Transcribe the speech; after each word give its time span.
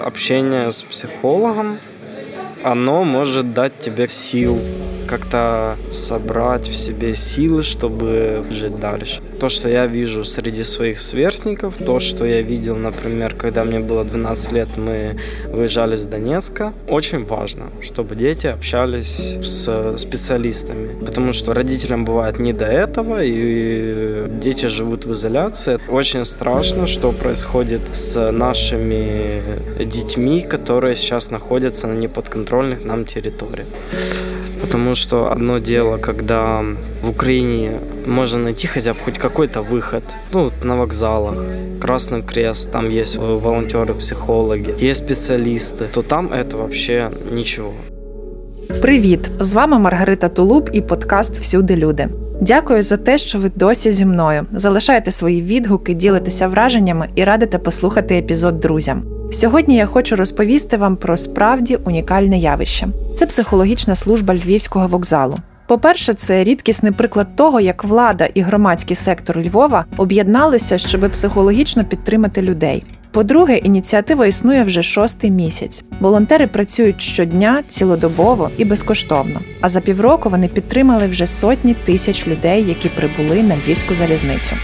общение 0.00 0.72
с 0.72 0.82
психологом, 0.82 1.78
оно 2.62 3.04
может 3.04 3.52
дать 3.52 3.78
тебе 3.78 4.08
сил 4.08 4.58
как-то 5.10 5.76
собрать 5.92 6.68
в 6.68 6.76
себе 6.76 7.14
силы, 7.14 7.62
чтобы 7.62 8.44
жить 8.50 8.78
дальше. 8.78 9.20
То, 9.40 9.48
что 9.48 9.68
я 9.68 9.86
вижу 9.86 10.24
среди 10.24 10.62
своих 10.62 11.00
сверстников, 11.00 11.74
то, 11.78 11.98
что 11.98 12.24
я 12.24 12.42
видел, 12.42 12.76
например, 12.76 13.34
когда 13.34 13.64
мне 13.64 13.80
было 13.80 14.04
12 14.04 14.52
лет, 14.52 14.68
мы 14.76 15.16
выезжали 15.52 15.96
с 15.96 16.06
Донецка, 16.06 16.72
очень 16.86 17.24
важно, 17.24 17.64
чтобы 17.82 18.14
дети 18.14 18.46
общались 18.46 19.36
с 19.42 19.96
специалистами, 19.98 21.04
потому 21.04 21.32
что 21.32 21.54
родителям 21.54 22.04
бывает 22.04 22.38
не 22.38 22.52
до 22.52 22.66
этого, 22.66 23.20
и 23.20 24.26
дети 24.40 24.66
живут 24.66 25.06
в 25.06 25.12
изоляции. 25.12 25.78
Очень 25.88 26.24
страшно, 26.24 26.86
что 26.86 27.10
происходит 27.10 27.80
с 27.92 28.30
нашими 28.30 29.42
детьми, 29.84 30.40
которые 30.42 30.94
сейчас 30.94 31.30
находятся 31.30 31.88
на 31.88 31.94
неподконтрольных 31.94 32.84
нам 32.84 33.04
территориях. 33.04 33.66
Потому 34.70 34.94
что 34.94 35.32
одно 35.32 35.58
дело, 35.58 35.98
когда 35.98 36.62
в 37.02 37.10
Украине 37.10 37.80
можно 38.06 38.38
найти 38.38 38.68
хотя 38.68 38.92
бы 38.92 38.98
хоть 39.04 39.18
какой-то 39.18 39.62
выход. 39.62 40.04
Ну, 40.32 40.52
на 40.62 40.76
вокзалах, 40.76 41.34
Красный 41.80 42.22
Крест, 42.22 42.70
там 42.70 42.88
есть 42.88 43.16
волонтеры, 43.16 43.94
психологи, 43.94 44.74
есть 44.78 45.00
специалисты, 45.04 45.88
то 45.92 46.02
там 46.02 46.32
это 46.32 46.56
вообще 46.56 47.10
ничего. 47.32 47.72
Привіт! 48.82 49.30
З 49.40 49.54
вами 49.54 49.78
Маргарита 49.78 50.28
Тулуб 50.28 50.70
і 50.72 50.80
подкаст 50.80 51.38
Всюди 51.38 51.76
люди. 51.76 52.08
Дякую 52.40 52.82
за 52.82 52.96
те, 52.96 53.18
що 53.18 53.38
ви 53.38 53.50
досі 53.54 53.92
зі 53.92 54.04
мною. 54.04 54.46
Залишаєте 54.52 55.10
свої 55.10 55.42
відгуки, 55.42 55.94
ділитеся 55.94 56.48
враженнями 56.48 57.08
і 57.14 57.24
радите 57.24 57.58
послухати 57.58 58.18
епізод 58.18 58.60
друзям. 58.60 59.02
Сьогодні 59.32 59.76
я 59.76 59.86
хочу 59.86 60.16
розповісти 60.16 60.76
вам 60.76 60.96
про 60.96 61.16
справді 61.16 61.76
унікальне 61.76 62.38
явище. 62.38 62.88
Це 63.16 63.26
психологічна 63.26 63.94
служба 63.94 64.34
львівського 64.34 64.88
вокзалу. 64.88 65.38
По-перше, 65.66 66.14
це 66.14 66.44
рідкісний 66.44 66.92
приклад 66.92 67.36
того, 67.36 67.60
як 67.60 67.84
влада 67.84 68.28
і 68.34 68.40
громадський 68.40 68.96
сектор 68.96 69.38
Львова 69.38 69.84
об'єдналися, 69.96 70.78
щоб 70.78 71.10
психологічно 71.10 71.84
підтримати 71.84 72.42
людей. 72.42 72.84
По-друге, 73.12 73.56
ініціатива 73.56 74.26
існує 74.26 74.64
вже 74.64 74.82
шостий 74.82 75.30
місяць. 75.30 75.84
Волонтери 76.00 76.46
працюють 76.46 77.00
щодня, 77.00 77.62
цілодобово 77.68 78.50
і 78.56 78.64
безкоштовно. 78.64 79.40
А 79.60 79.68
за 79.68 79.80
півроку 79.80 80.28
вони 80.30 80.48
підтримали 80.48 81.06
вже 81.06 81.26
сотні 81.26 81.74
тисяч 81.74 82.26
людей, 82.26 82.64
які 82.68 82.88
прибули 82.88 83.42
на 83.42 83.56
львівську 83.56 83.94
залізницю. 83.94 84.56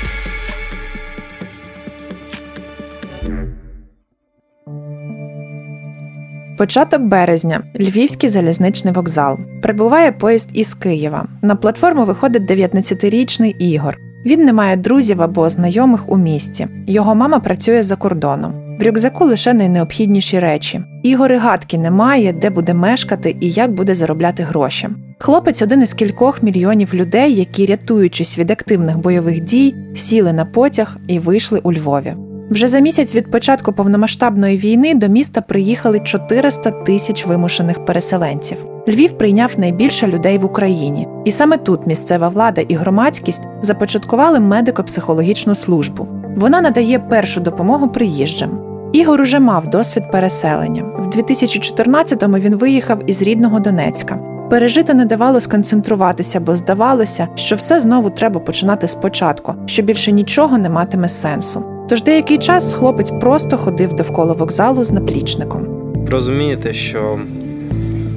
Початок 6.59 7.03
березня 7.03 7.63
Львівський 7.75 8.29
залізничний 8.29 8.95
вокзал. 8.95 9.39
Прибуває 9.63 10.13
поїзд 10.13 10.51
із 10.53 10.75
Києва. 10.75 11.27
На 11.43 11.57
платформу 11.57 12.05
виходить 12.05 12.51
19-річний 12.51 13.57
Ігор. 13.59 14.06
Він 14.27 14.45
не 14.45 14.53
має 14.53 14.77
друзів 14.77 15.23
або 15.23 15.49
знайомих 15.49 16.13
у 16.13 16.17
місті. 16.17 16.69
Його 16.87 17.15
мама 17.15 17.39
працює 17.39 17.83
за 17.83 17.97
кордоном. 17.97 18.53
В 18.81 18.83
рюкзаку 18.83 19.25
лише 19.25 19.55
найнеобхідніші 19.55 20.39
речі. 20.39 20.81
Ігор 21.03 21.33
і 21.33 21.37
гадки 21.37 21.79
немає, 21.79 22.33
де 22.33 22.51
буде 22.51 22.75
мешкати 22.75 23.37
і 23.41 23.51
як 23.51 23.75
буде 23.75 23.95
заробляти 23.95 24.43
гроші. 24.43 24.89
Хлопець 25.19 25.63
один 25.63 25.83
із 25.83 25.95
кількох 25.95 26.43
мільйонів 26.43 26.95
людей, 26.95 27.35
які, 27.35 27.67
рятуючись 27.67 28.39
від 28.39 28.51
активних 28.51 28.99
бойових 28.99 29.41
дій, 29.41 29.75
сіли 29.95 30.33
на 30.33 30.45
потяг 30.45 30.97
і 31.09 31.19
вийшли 31.19 31.61
у 31.63 31.73
Львові. 31.73 32.15
Вже 32.51 32.69
за 32.69 32.79
місяць 32.79 33.15
від 33.15 33.31
початку 33.31 33.73
повномасштабної 33.73 34.59
війни 34.59 34.95
до 34.95 35.09
міста 35.09 35.41
приїхали 35.41 36.01
400 36.01 36.71
тисяч 36.71 37.27
вимушених 37.27 37.85
переселенців. 37.85 38.76
Львів 38.89 39.13
прийняв 39.13 39.53
найбільше 39.57 40.07
людей 40.07 40.39
в 40.39 40.45
Україні, 40.45 41.09
і 41.25 41.33
саме 41.33 41.57
тут 41.57 41.87
місцева 41.87 42.29
влада 42.29 42.61
і 42.61 42.75
громадськість 42.75 43.43
започаткували 43.63 44.39
медико-психологічну 44.39 45.55
службу. 45.55 46.09
Вона 46.37 46.61
надає 46.61 46.99
першу 46.99 47.41
допомогу 47.41 47.89
приїжджам. 47.89 48.59
Ігор 48.93 49.21
уже 49.21 49.41
мав 49.41 49.69
досвід 49.69 50.03
переселення. 50.13 50.83
В 50.83 51.17
2014-му 51.17 52.39
він 52.39 52.55
виїхав 52.55 52.99
із 53.07 53.23
рідного 53.23 53.61
Донецька. 53.61 54.19
Пережити 54.51 54.95
не 54.95 55.05
давало 55.05 55.41
сконцентруватися, 55.41 56.41
бо 56.41 56.57
здавалося, 56.57 57.29
що 57.35 57.57
все 57.57 57.81
знову 57.81 58.11
треба 58.11 58.41
починати 58.41 58.89
спочатку, 58.89 59.55
що 59.67 59.83
більше 59.83 60.13
нічого 60.13 60.59
не 60.59 60.71
матиме 60.71 61.09
сенсу. 61.09 61.65
Тож 61.89 62.03
деякий 62.03 62.39
час 62.39 62.75
хлопець 62.75 63.11
просто 63.21 63.57
ходив 63.57 63.93
довкола 63.93 64.33
вокзалу 64.33 64.85
з 64.85 64.91
наплічником. 64.91 65.67
Розумієте, 66.11 66.73
що 66.73 67.19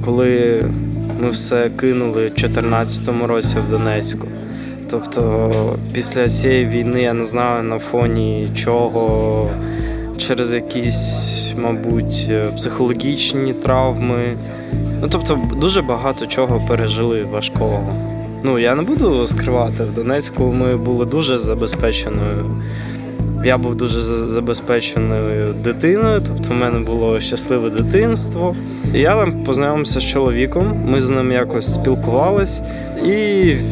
коли 0.04 0.64
ми 1.20 1.30
все 1.30 1.70
кинули 1.76 2.26
в 2.26 2.34
2014 2.34 3.08
році 3.26 3.56
в 3.66 3.70
Донецьку, 3.70 4.26
тобто 4.90 5.50
після 5.92 6.28
цієї 6.28 6.66
війни 6.66 7.02
я 7.02 7.12
не 7.12 7.24
знаю 7.24 7.62
на 7.62 7.78
фоні 7.78 8.48
чого, 8.54 9.50
через 10.18 10.52
якісь, 10.52 11.44
мабуть, 11.56 12.30
психологічні 12.56 13.54
травми. 13.54 14.36
Ну 15.02 15.08
тобто, 15.10 15.40
дуже 15.56 15.82
багато 15.82 16.26
чого 16.26 16.62
пережили 16.68 17.24
важкого. 17.24 17.94
Ну 18.42 18.58
я 18.58 18.74
не 18.74 18.82
буду 18.82 19.26
скривати 19.26 19.84
в 19.84 19.94
Донецьку. 19.94 20.42
Ми 20.44 20.76
були 20.76 21.06
дуже 21.06 21.38
забезпеченою. 21.38 22.56
Я 23.44 23.58
був 23.58 23.74
дуже 23.74 24.00
забезпеченою 24.00 25.54
дитиною, 25.64 26.22
тобто 26.26 26.54
в 26.54 26.56
мене 26.56 26.78
було 26.78 27.20
щасливе 27.20 27.70
дитинство. 27.70 28.56
Я 28.92 29.16
там 29.16 29.44
познайомився 29.44 30.00
з 30.00 30.04
чоловіком, 30.04 30.82
ми 30.86 31.00
з 31.00 31.10
ним 31.10 31.32
якось 31.32 31.74
спілкувались, 31.74 32.62
і 33.04 33.10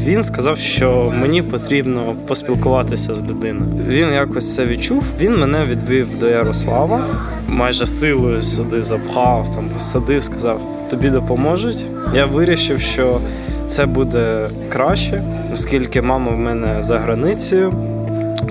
він 0.04 0.22
сказав, 0.22 0.58
що 0.58 1.12
мені 1.14 1.42
потрібно 1.42 2.14
поспілкуватися 2.26 3.14
з 3.14 3.22
людиною. 3.22 3.70
Він 3.88 4.12
якось 4.12 4.54
це 4.54 4.66
відчув. 4.66 5.02
Він 5.20 5.38
мене 5.38 5.64
відвів 5.64 6.18
до 6.20 6.28
Ярослава, 6.28 7.04
майже 7.48 7.86
силою 7.86 8.42
сюди 8.42 8.82
запхав, 8.82 9.54
там 9.54 9.68
посадив, 9.74 10.24
сказав: 10.24 10.60
тобі 10.90 11.10
допоможуть. 11.10 11.86
Я 12.14 12.26
вирішив, 12.26 12.80
що 12.80 13.20
це 13.66 13.86
буде 13.86 14.48
краще, 14.68 15.22
оскільки 15.54 16.02
мама 16.02 16.32
в 16.32 16.38
мене 16.38 16.76
за 16.80 16.98
границею. 16.98 17.97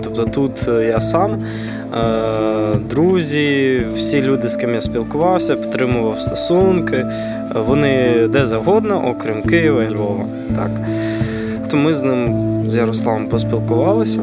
Тобто 0.03 0.25
тут 0.25 0.67
е, 0.67 0.85
я 0.85 1.01
сам, 1.01 1.31
е, 1.33 2.75
друзі, 2.89 3.81
всі 3.95 4.21
люди, 4.21 4.47
з 4.47 4.55
ким 4.55 4.73
я 4.73 4.81
спілкувався, 4.81 5.55
підтримував 5.55 6.21
стосунки. 6.21 7.05
Вони 7.67 8.27
де 8.27 8.45
завгодно, 8.45 9.07
окрім 9.07 9.41
Києва 9.41 9.83
і 9.83 9.93
Львова. 9.93 10.25
Так. 10.55 10.71
То 11.71 11.77
ми 11.77 11.93
з 11.93 12.03
ним 12.03 12.29
з 12.67 12.77
Ярославом 12.77 13.27
поспілкувалися, 13.27 14.21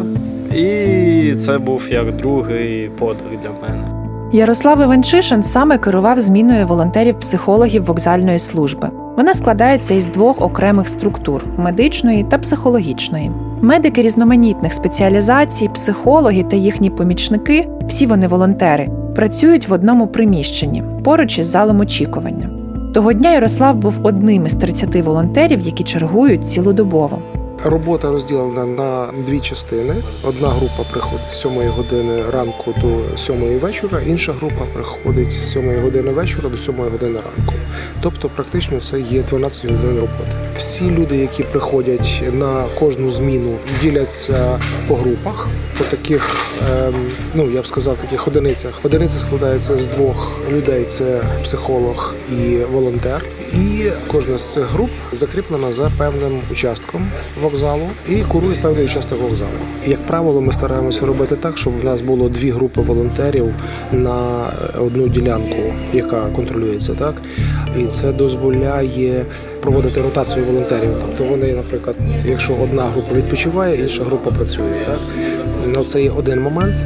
і 0.54 1.34
це 1.34 1.58
був 1.58 1.82
як 1.90 2.16
другий 2.16 2.90
подвиг 2.98 3.38
для 3.42 3.68
мене. 3.68 3.94
Ярослав 4.32 4.82
Іванчишин 4.82 5.42
саме 5.42 5.78
керував 5.78 6.20
зміною 6.20 6.66
волонтерів-психологів 6.66 7.84
вокзальної 7.84 8.38
служби. 8.38 8.88
Вона 9.16 9.34
складається 9.34 9.94
із 9.94 10.06
двох 10.06 10.42
окремих 10.42 10.88
структур 10.88 11.44
медичної 11.58 12.24
та 12.24 12.38
психологічної. 12.38 13.30
Медики 13.64 14.02
різноманітних 14.02 14.72
спеціалізацій, 14.72 15.68
психологи 15.68 16.42
та 16.42 16.56
їхні 16.56 16.90
помічники, 16.90 17.68
всі 17.88 18.06
вони 18.06 18.28
волонтери, 18.28 18.88
працюють 19.14 19.68
в 19.68 19.72
одному 19.72 20.06
приміщенні 20.06 20.82
поруч 21.04 21.38
із 21.38 21.46
залом 21.46 21.80
очікування. 21.80 22.50
Того 22.94 23.12
дня 23.12 23.32
Ярослав 23.32 23.76
був 23.76 23.94
одним 24.02 24.46
із 24.46 24.54
30 24.54 24.96
волонтерів, 24.96 25.60
які 25.60 25.84
чергують 25.84 26.48
цілодобово. 26.48 27.18
Робота 27.66 28.10
розділена 28.10 28.66
на 28.66 29.08
дві 29.26 29.40
частини. 29.40 29.94
Одна 30.22 30.48
група 30.48 30.82
приходить 30.92 31.30
з 31.30 31.40
7 31.40 31.68
години 31.68 32.22
ранку 32.32 32.74
до 32.80 33.16
7 33.16 33.58
вечора, 33.58 34.00
інша 34.06 34.32
група 34.32 34.64
приходить 34.72 35.32
з 35.32 35.52
7 35.52 35.82
години 35.82 36.10
вечора 36.10 36.48
до 36.48 36.56
7 36.56 36.74
години 36.74 37.18
ранку. 37.18 37.54
Тобто, 38.02 38.28
практично 38.28 38.80
це 38.80 39.00
є 39.00 39.22
12 39.22 39.64
годин 39.64 39.94
роботи. 39.94 40.36
Всі 40.56 40.90
люди, 40.90 41.16
які 41.16 41.42
приходять 41.42 42.22
на 42.32 42.64
кожну 42.78 43.10
зміну, 43.10 43.56
діляться 43.82 44.60
по 44.88 44.94
групах, 44.96 45.48
по 45.78 45.84
таких, 45.84 46.36
ем, 46.70 46.94
ну 47.34 47.50
я 47.50 47.62
б 47.62 47.66
сказав, 47.66 47.96
таких 47.96 48.28
одиницях. 48.28 48.80
Одиниця 48.82 49.18
складається 49.18 49.76
з 49.76 49.86
двох 49.86 50.32
людей: 50.50 50.84
це 50.84 51.20
психолог 51.42 52.14
і 52.30 52.56
волонтер. 52.56 53.24
І 53.54 53.90
кожна 54.06 54.38
з 54.38 54.52
цих 54.52 54.64
груп 54.64 54.90
закріплена 55.12 55.72
за 55.72 55.90
певним 55.98 56.40
участком 56.52 57.06
вокзалу 57.42 57.88
і 58.08 58.16
курує 58.22 58.58
певний 58.62 58.84
участок 58.84 59.22
вокзалу. 59.22 59.50
Як 59.86 60.06
правило, 60.06 60.40
ми 60.40 60.52
стараємося 60.52 61.06
робити 61.06 61.36
так, 61.36 61.58
щоб 61.58 61.80
в 61.80 61.84
нас 61.84 62.00
було 62.00 62.28
дві 62.28 62.50
групи 62.50 62.80
волонтерів 62.80 63.54
на 63.92 64.46
одну 64.78 65.08
ділянку, 65.08 65.62
яка 65.92 66.20
контролюється, 66.20 66.94
так 66.94 67.14
і 67.78 67.86
це 67.86 68.12
дозволяє 68.12 69.26
проводити 69.60 70.02
ротацію 70.02 70.44
волонтерів. 70.44 70.90
Тобто 71.00 71.24
вони, 71.24 71.52
наприклад, 71.52 71.96
якщо 72.26 72.54
одна 72.62 72.82
група 72.82 73.14
відпочиває, 73.14 73.80
інша 73.80 74.04
група 74.04 74.30
працює. 74.30 74.80
Так 74.86 74.98
ну 75.66 75.84
це 75.84 76.02
є 76.02 76.10
один 76.10 76.40
момент. 76.40 76.76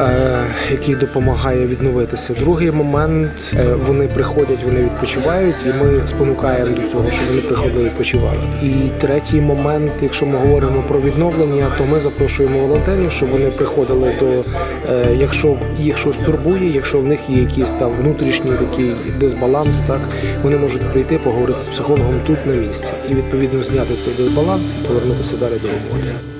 Е, 0.00 0.46
який 0.70 0.94
допомагає 0.94 1.66
відновитися. 1.66 2.34
Другий 2.40 2.70
момент 2.70 3.54
е, 3.56 3.74
вони 3.86 4.08
приходять, 4.08 4.58
вони 4.64 4.82
відпочивають, 4.82 5.56
і 5.66 5.68
ми 5.68 6.08
спонукаємо 6.08 6.76
до 6.76 6.88
цього, 6.88 7.10
щоб 7.10 7.26
вони 7.28 7.40
приходили 7.40 7.82
і 7.82 7.84
відпочивали. 7.84 8.38
І 8.62 8.72
третій 9.00 9.40
момент, 9.40 9.92
якщо 10.02 10.26
ми 10.26 10.38
говоримо 10.38 10.82
про 10.88 11.00
відновлення, 11.00 11.66
то 11.78 11.84
ми 11.84 12.00
запрошуємо 12.00 12.58
волонтерів, 12.58 13.12
щоб 13.12 13.30
вони 13.30 13.50
приходили 13.50 14.14
до 14.20 14.26
е, 14.26 15.14
якщо 15.16 15.56
їх 15.78 15.98
щось 15.98 16.16
турбує, 16.16 16.70
якщо 16.74 16.98
в 17.00 17.04
них 17.04 17.20
є 17.28 17.42
якийсь 17.42 17.70
там 17.70 17.90
внутрішній 18.00 18.52
такий 18.52 18.92
дисбаланс, 19.20 19.80
так 19.80 20.00
вони 20.42 20.56
можуть 20.56 20.92
прийти 20.92 21.18
поговорити 21.18 21.60
з 21.60 21.68
психологом 21.68 22.20
тут 22.26 22.46
на 22.46 22.54
місці 22.54 22.92
і 23.10 23.14
відповідно 23.14 23.62
зняти 23.62 23.94
цей 23.94 24.14
дисбаланс 24.14 24.72
і 24.80 24.88
повернутися 24.88 25.36
далі 25.36 25.54
до 25.62 25.68
роботи. 25.68 26.33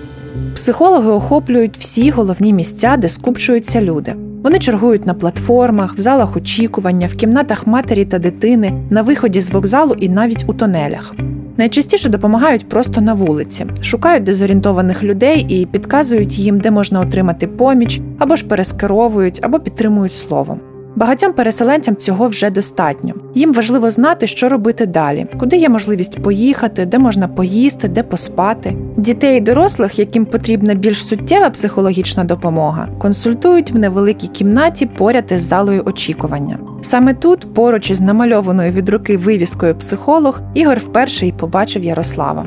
Психологи 0.55 1.11
охоплюють 1.11 1.79
всі 1.79 2.11
головні 2.11 2.53
місця, 2.53 2.97
де 2.97 3.09
скупчуються 3.09 3.83
люди. 3.83 4.15
Вони 4.43 4.59
чергують 4.59 5.07
на 5.07 5.15
платформах, 5.15 5.95
в 5.95 6.01
залах 6.01 6.37
очікування, 6.37 7.07
в 7.07 7.15
кімнатах 7.15 7.67
матері 7.67 8.05
та 8.05 8.19
дитини, 8.19 8.73
на 8.91 9.03
виході 9.03 9.41
з 9.41 9.51
вокзалу 9.51 9.95
і 10.01 10.09
навіть 10.09 10.45
у 10.47 10.55
тонелях. 10.55 11.15
Найчастіше 11.57 12.09
допомагають 12.09 12.69
просто 12.69 13.01
на 13.01 13.15
вулиці, 13.15 13.67
шукають 13.83 14.25
дезорієнтованих 14.25 15.03
людей 15.03 15.47
і 15.49 15.67
підказують 15.67 16.39
їм, 16.39 16.61
де 16.61 16.71
можна 16.71 17.01
отримати 17.01 17.47
поміч, 17.47 18.01
або 18.19 18.37
ж 18.37 18.47
перескеровують, 18.47 19.41
або 19.43 19.61
підтримують 19.61 20.13
словом. 20.13 20.61
Багатьом 20.97 21.33
переселенцям 21.33 21.97
цього 21.97 22.29
вже 22.29 22.51
достатньо. 22.51 23.15
Їм 23.35 23.53
важливо 23.53 23.91
знати, 23.91 24.27
що 24.27 24.49
робити 24.49 24.87
далі, 24.87 25.27
куди 25.39 25.57
є 25.57 25.69
можливість 25.69 26.23
поїхати, 26.23 26.87
де 26.87 26.99
можна 26.99 27.29
поїсти, 27.29 27.89
де 27.89 28.03
поспати. 28.03 28.77
Дітей 28.97 29.39
і 29.39 29.41
дорослих, 29.41 29.99
яким 29.99 30.27
потрібна 30.27 30.75
більш 30.75 31.07
суттєва 31.07 31.51
психологічна 31.51 32.25
допомога, 32.25 32.89
консультують 32.99 33.71
в 33.71 33.77
невеликій 33.77 34.27
кімнаті 34.27 34.87
поряд 34.87 35.25
із 35.31 35.41
залою 35.41 35.83
очікування. 35.87 36.59
Саме 36.83 37.15
тут, 37.15 37.55
поруч 37.55 37.91
із 37.91 38.01
намальованою 38.01 38.73
від 38.73 38.89
руки 38.89 39.17
вивіскою 39.17 39.75
психолог, 39.75 40.41
Ігор 40.55 40.79
вперше 40.79 41.27
й 41.27 41.33
побачив 41.33 41.85
Ярослава. 41.85 42.47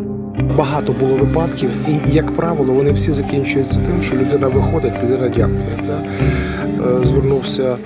Багато 0.57 0.95
було 0.99 1.15
випадків, 1.15 1.69
і 1.87 2.15
як 2.15 2.31
правило, 2.31 2.73
вони 2.73 2.91
всі 2.91 3.13
закінчуються 3.13 3.79
тим, 3.87 4.03
що 4.03 4.15
людина 4.15 4.47
виходить, 4.47 4.93
людина 5.03 5.29
дякує. 5.29 5.77
Та? 5.87 5.99
Е, 6.89 7.03
звернувся 7.03 7.77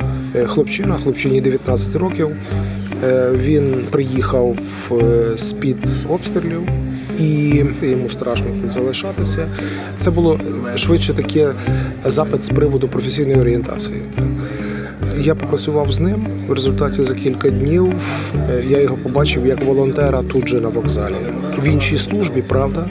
хлопчина, 0.46 0.96
хлопчині 1.04 1.42
19 1.42 1.96
років. 1.96 2.28
Е, 3.04 3.32
він 3.36 3.76
приїхав 3.90 4.58
е, 4.92 5.38
з 5.38 5.52
під 5.52 5.78
обстрілів. 6.10 6.62
І 7.20 7.64
йому 7.82 8.10
страшно 8.10 8.48
тут 8.62 8.72
залишатися. 8.72 9.48
Це 9.98 10.12
було 10.12 10.40
швидше 10.76 11.14
таке 11.14 11.52
запит 12.06 12.44
з 12.44 12.50
приводу 12.50 12.88
професійної 12.88 13.40
орієнтації. 13.40 14.02
Я 15.20 15.36
попрацював 15.36 15.92
з 15.92 16.00
ним 16.00 16.28
в 16.48 16.54
результаті 16.54 17.04
за 17.04 17.16
кілька 17.16 17.50
днів. 17.50 17.94
Я 18.70 18.82
його 18.82 18.98
побачив 18.98 19.46
як 19.46 19.64
волонтера 19.64 20.24
тут 20.24 20.48
же 20.48 20.62
на 20.62 20.70
вокзалі. 20.70 21.16
В 21.58 21.68
іншій 21.68 21.98
службі, 21.98 22.42
правда, 22.42 22.86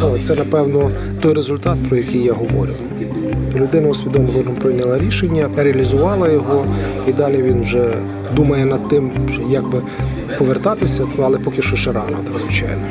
ну, 0.00 0.18
це 0.18 0.34
напевно 0.34 0.90
той 1.20 1.34
результат, 1.34 1.78
про 1.88 1.96
який 1.96 2.22
я 2.22 2.32
говорю. 2.32 2.72
Людина 3.56 3.88
усвідомлено 3.88 4.50
прийняла 4.50 4.98
рішення, 4.98 5.50
реалізувала 5.56 6.28
його, 6.28 6.66
і 7.08 7.12
далі 7.12 7.42
він 7.42 7.60
вже 7.60 7.92
думає 8.36 8.64
над 8.64 8.88
тим, 8.88 9.10
як 9.50 9.68
би 9.68 9.82
повертатися, 10.38 11.04
але 11.18 11.38
поки 11.38 11.62
що 11.62 11.76
ще 11.76 11.92
рано, 11.92 12.18
так 12.32 12.40
звичайно. 12.40 12.82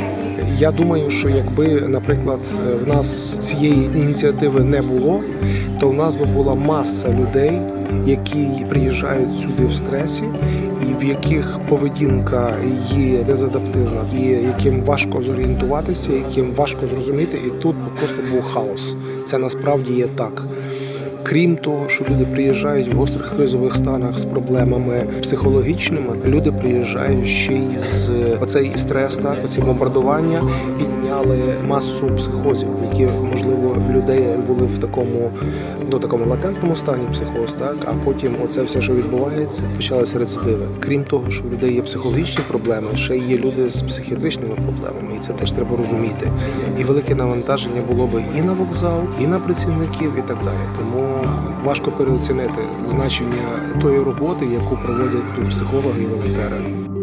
Я 0.57 0.71
думаю, 0.71 1.09
що 1.09 1.29
якби, 1.29 1.67
наприклад, 1.87 2.39
в 2.85 2.87
нас 2.87 3.37
цієї 3.37 3.89
ініціативи 3.95 4.63
не 4.63 4.81
було, 4.81 5.21
то 5.79 5.89
в 5.89 5.93
нас 5.93 6.15
би 6.15 6.25
була 6.25 6.55
маса 6.55 7.09
людей, 7.09 7.61
які 8.05 8.65
приїжджають 8.69 9.35
сюди 9.35 9.65
в 9.69 9.75
стресі, 9.75 10.23
і 10.81 11.03
в 11.05 11.07
яких 11.07 11.59
поведінка 11.69 12.53
є 12.95 13.23
дезадаптивна, 13.23 14.01
і 14.19 14.21
яким 14.25 14.83
важко 14.83 15.21
зорієнтуватися, 15.21 16.11
яким 16.13 16.53
важко 16.55 16.79
зрозуміти, 16.93 17.37
і 17.47 17.49
тут 17.49 17.75
просто 17.99 18.17
був 18.31 18.41
хаос. 18.41 18.95
Це 19.25 19.37
насправді 19.37 19.93
є 19.93 20.07
так. 20.15 20.43
Крім 21.27 21.57
того, 21.57 21.89
що 21.89 22.05
люди 22.09 22.25
приїжджають 22.25 22.93
в 22.93 22.97
гострих 22.97 23.35
кризових 23.35 23.75
станах 23.75 24.19
з 24.19 24.25
проблемами 24.25 25.05
психологічними, 25.21 26.15
люди 26.25 26.51
приїжджають 26.51 27.27
ще 27.27 27.53
й 27.53 27.79
з 27.79 28.09
оцей 28.41 28.71
стрес, 28.75 29.17
так 29.17 29.37
оці 29.45 29.61
бомбардування 29.61 30.43
підняли 31.05 31.55
масу 31.67 32.07
психозів, 32.07 32.69
які 32.91 33.13
можливо 33.29 33.77
людей 33.91 34.37
були 34.47 34.65
в 34.65 34.77
такому 34.77 35.31
до 35.87 35.99
такому 35.99 36.25
латентному 36.25 36.75
стані 36.75 37.05
психоз, 37.11 37.53
так 37.53 37.75
а 37.85 37.93
потім 38.05 38.35
оце 38.45 38.63
все, 38.63 38.81
що 38.81 38.93
відбувається, 38.93 39.63
почалися 39.75 40.19
рецидиви. 40.19 40.67
Крім 40.79 41.03
того, 41.03 41.31
що 41.31 41.43
в 41.43 41.51
людей 41.51 41.73
є 41.73 41.81
психологічні 41.81 42.43
проблеми, 42.47 42.87
ще 42.95 43.17
є 43.17 43.37
люди 43.37 43.69
з 43.69 43.81
психіатричними 43.81 44.55
проблемами, 44.55 45.17
і 45.17 45.19
це 45.19 45.33
теж 45.33 45.51
треба 45.51 45.77
розуміти. 45.77 46.31
І 46.79 46.83
велике 46.83 47.15
навантаження 47.15 47.81
було 47.81 48.07
би 48.07 48.23
і 48.37 48.41
на 48.41 48.53
вокзал, 48.53 49.01
і 49.21 49.27
на 49.27 49.39
працівників, 49.39 50.11
і 50.19 50.21
так 50.21 50.37
далі. 50.37 50.65
Тому 50.79 51.07
важко 51.65 51.91
переоцінити 51.91 52.61
значення 52.87 53.79
тої 53.81 53.99
роботи, 53.99 54.45
яку 54.53 54.77
проводять 54.85 55.35
тут 55.35 55.49
психологи 55.49 56.03
і 56.03 56.05
волонтери. 56.05 56.94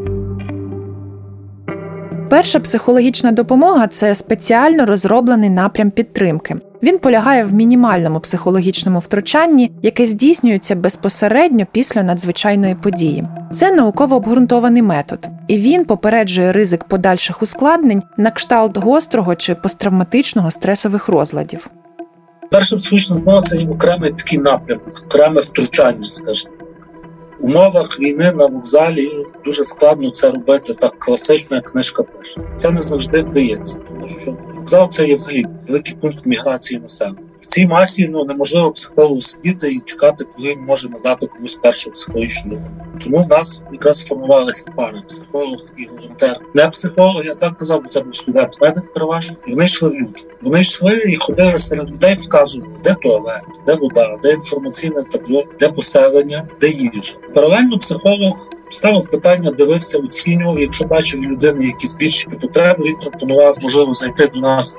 Перша 2.32 2.60
психологічна 2.60 3.32
допомога 3.32 3.86
це 3.86 4.14
спеціально 4.14 4.86
розроблений 4.86 5.50
напрям 5.50 5.90
підтримки. 5.90 6.56
Він 6.82 6.98
полягає 6.98 7.44
в 7.44 7.52
мінімальному 7.52 8.20
психологічному 8.20 8.98
втручанні, 8.98 9.72
яке 9.82 10.06
здійснюється 10.06 10.74
безпосередньо 10.74 11.66
після 11.72 12.02
надзвичайної 12.02 12.74
події. 12.74 13.24
Це 13.52 13.72
науково 13.72 14.16
обґрунтований 14.16 14.82
метод, 14.82 15.28
і 15.48 15.58
він 15.58 15.84
попереджує 15.84 16.52
ризик 16.52 16.84
подальших 16.84 17.42
ускладнень 17.42 18.02
на 18.16 18.30
кшталт 18.30 18.78
гострого 18.78 19.34
чи 19.34 19.54
посттравматичного 19.54 20.50
стресових 20.50 21.08
розладів. 21.08 21.70
Перша 22.50 22.76
психологічна 22.76 23.16
допомога– 23.16 23.42
це 23.44 23.58
окремий 23.58 24.12
такий 24.12 24.38
напрямок, 24.38 25.02
окреме 25.06 25.40
втручання, 25.40 26.10
скажімо. 26.10 26.54
Умовах 27.42 28.00
війни 28.00 28.32
на 28.32 28.46
вокзалі 28.46 29.26
дуже 29.44 29.64
складно 29.64 30.10
це 30.10 30.30
робити 30.30 30.74
так 30.74 30.98
класично, 30.98 31.56
як 31.56 31.64
книжка 31.64 32.02
пише. 32.02 32.40
Це 32.56 32.70
не 32.70 32.82
завжди 32.82 33.20
вдається, 33.20 33.80
тому 33.88 34.08
що 34.08 34.36
вокзал 34.56 34.88
це 34.88 35.08
є 35.08 35.14
взагалі 35.14 35.46
великий 35.68 35.96
пункт 35.96 36.26
міграції 36.26 36.80
населення. 36.80 37.18
В 37.40 37.46
цій 37.46 37.66
масі 37.66 38.08
ну 38.08 38.24
неможливо 38.24 38.70
психологу 38.70 39.20
сидіти 39.20 39.72
і 39.72 39.80
чекати, 39.80 40.24
коли 40.24 40.48
він 40.48 40.60
може 40.60 40.88
надати 40.88 41.26
комусь 41.26 41.54
першу 41.54 41.90
психологічну 41.90 42.50
допомогу. 42.50 42.81
Тому 43.04 43.18
в 43.18 43.28
нас 43.28 43.62
якраз 43.72 43.98
сформувалися 43.98 44.72
пари 44.76 45.02
психолог 45.08 45.60
і 45.76 45.86
волонтер. 45.86 46.40
Не 46.54 46.68
психолог, 46.68 47.26
я 47.26 47.34
так 47.34 47.56
казав, 47.58 47.82
бо 47.82 47.88
це 47.88 48.00
був 48.00 48.16
студент 48.16 48.60
медик 48.60 48.92
переважно. 48.92 49.36
Вони 49.48 49.64
йшли 49.64 49.88
в 49.88 49.94
люди. 49.94 50.22
Вони 50.42 50.60
йшли 50.60 51.02
і 51.08 51.16
ходили 51.16 51.58
серед 51.58 51.90
людей, 51.90 52.14
вказували, 52.14 52.74
де 52.84 52.94
туалет, 52.94 53.42
де 53.66 53.74
вода, 53.74 54.18
де 54.22 54.32
інформаційне 54.32 55.02
табло, 55.02 55.44
де 55.60 55.68
поселення, 55.68 56.48
де 56.60 56.68
їжа. 56.68 57.14
Паралельно 57.34 57.78
психолог. 57.78 58.48
Ставив 58.68 59.10
питання, 59.10 59.50
дивився, 59.50 59.98
оцінював. 59.98 60.60
Якщо 60.60 60.84
бачив 60.84 61.22
людини 61.22 61.66
якісь 61.66 61.96
більші 61.96 62.28
потреби, 62.40 62.84
він 62.84 62.96
пропонував 62.96 63.56
можливо 63.62 63.92
зайти 63.92 64.26
до 64.26 64.40
нас 64.40 64.76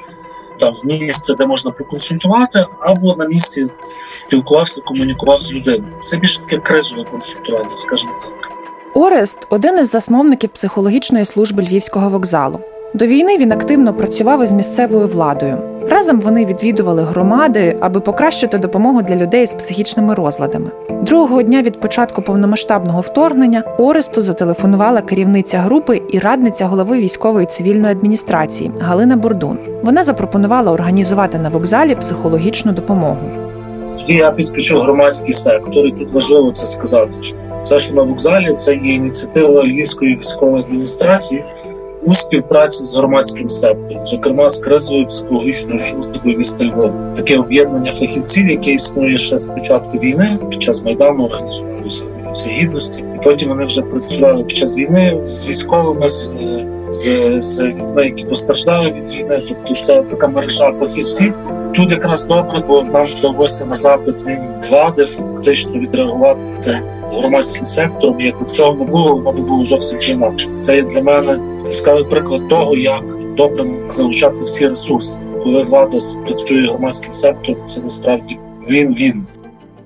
там 0.59 0.73
місце, 0.83 1.33
де 1.35 1.45
можна 1.45 1.71
проконсультувати, 1.71 2.65
або 2.79 3.15
на 3.15 3.27
місці 3.27 3.67
спілкувався, 4.11 4.81
комунікував 4.81 5.41
з 5.41 5.53
людиною. 5.53 5.93
Це 6.03 6.17
більше 6.17 6.39
таке 6.39 6.57
кризове 6.57 7.03
консультування, 7.03 7.75
скажімо 7.75 8.13
так. 8.21 8.51
Орест 8.95 9.47
один 9.49 9.79
із 9.79 9.89
засновників 9.89 10.49
психологічної 10.49 11.25
служби 11.25 11.63
львівського 11.63 12.09
вокзалу. 12.09 12.59
До 12.93 13.07
війни 13.07 13.37
він 13.37 13.51
активно 13.51 13.93
працював 13.93 14.43
із 14.43 14.51
місцевою 14.51 15.07
владою. 15.07 15.72
Разом 15.89 16.19
вони 16.19 16.45
відвідували 16.45 17.03
громади, 17.03 17.77
аби 17.79 17.99
покращити 17.99 18.57
допомогу 18.57 19.01
для 19.01 19.15
людей 19.15 19.45
з 19.45 19.55
психічними 19.55 20.13
розладами. 20.13 20.71
Другого 20.89 21.41
дня 21.41 21.61
від 21.61 21.79
початку 21.79 22.21
повномасштабного 22.21 23.01
вторгнення 23.01 23.63
Оресту 23.77 24.21
зателефонувала 24.21 25.01
керівниця 25.01 25.59
групи 25.59 26.01
і 26.09 26.19
радниця 26.19 26.65
голови 26.65 26.99
військової 26.99 27.45
цивільної 27.45 27.91
адміністрації 27.91 28.71
Галина 28.79 29.15
Бурдун. 29.15 29.57
Вона 29.83 30.03
запропонувала 30.03 30.71
організувати 30.71 31.39
на 31.39 31.49
вокзалі 31.49 31.95
психологічну 31.95 32.71
допомогу. 32.71 33.17
Я 34.07 34.31
підключив 34.31 34.81
громадський 34.81 35.33
сектор, 35.33 35.85
і 35.85 35.91
тут 35.91 36.11
важливо 36.11 36.51
це 36.51 36.65
сказати. 36.65 37.17
Це 37.63 37.79
що 37.79 37.95
на 37.95 38.01
вокзалі 38.01 38.53
це 38.53 38.75
є 38.75 38.93
ініціатива 38.93 39.63
Львівської 39.63 40.15
військової 40.15 40.63
адміністрації 40.63 41.43
у 42.05 42.13
співпраці 42.13 42.85
з 42.85 42.95
громадським 42.95 43.49
сектором, 43.49 44.05
зокрема 44.05 44.49
з 44.49 44.57
кризовою 44.57 45.07
психологічною 45.07 45.79
службою 45.79 46.37
міста 46.37 46.63
Львова. 46.63 47.13
Таке 47.15 47.37
об'єднання 47.37 47.91
фахівців, 47.91 48.49
яке 48.49 48.71
існує 48.71 49.17
ще 49.17 49.37
з 49.37 49.45
початку 49.45 49.97
війни, 49.97 50.37
під 50.49 50.61
час 50.61 50.83
майдану 50.83 51.25
організувалися 51.25 52.05
революція 52.05 52.55
гідності, 52.55 53.03
і 53.15 53.23
потім 53.23 53.49
вони 53.49 53.65
вже 53.65 53.81
працювали 53.81 54.43
під 54.43 54.57
час 54.57 54.77
війни 54.77 55.21
з 55.21 55.47
військовими 55.47 56.09
з, 56.09 56.31
з, 56.89 57.41
з 57.41 57.59
людьми, 57.59 58.05
які 58.05 58.25
постраждали 58.25 58.91
від 58.91 59.15
війни. 59.15 59.39
Тобто 59.47 59.75
це 59.75 60.01
така 60.01 60.27
мережа 60.27 60.71
фахівців. 60.71 61.33
Тут 61.75 61.91
якраз 61.91 62.27
добре, 62.27 62.59
бо 62.67 62.83
нам 62.83 63.05
вдалося 63.05 63.65
на 63.65 63.75
запит 63.75 64.25
влади 64.69 65.05
фактично 65.05 65.79
відреагувати 65.79 66.81
громадським 67.11 67.65
сектором. 67.65 68.21
Якби 68.21 68.45
цього 68.45 68.75
не 68.75 68.85
було, 68.85 69.15
воно 69.15 69.41
було 69.41 69.65
зовсім 69.65 69.99
інакше. 70.09 70.49
Це 70.61 70.75
є 70.75 70.81
для 70.81 71.01
мене 71.01 71.39
яскравий 71.73 72.03
приклад 72.03 72.47
того, 72.47 72.75
як 72.75 73.03
добре 73.37 73.65
залучати 73.89 74.41
всі 74.41 74.67
ресурси. 74.67 75.19
Коли 75.43 75.63
влада 75.63 75.97
працює 76.25 76.67
громадським 76.67 77.13
сектором, 77.13 77.67
це 77.67 77.81
насправді 77.81 78.39
він 78.69 78.93
він. 78.93 79.25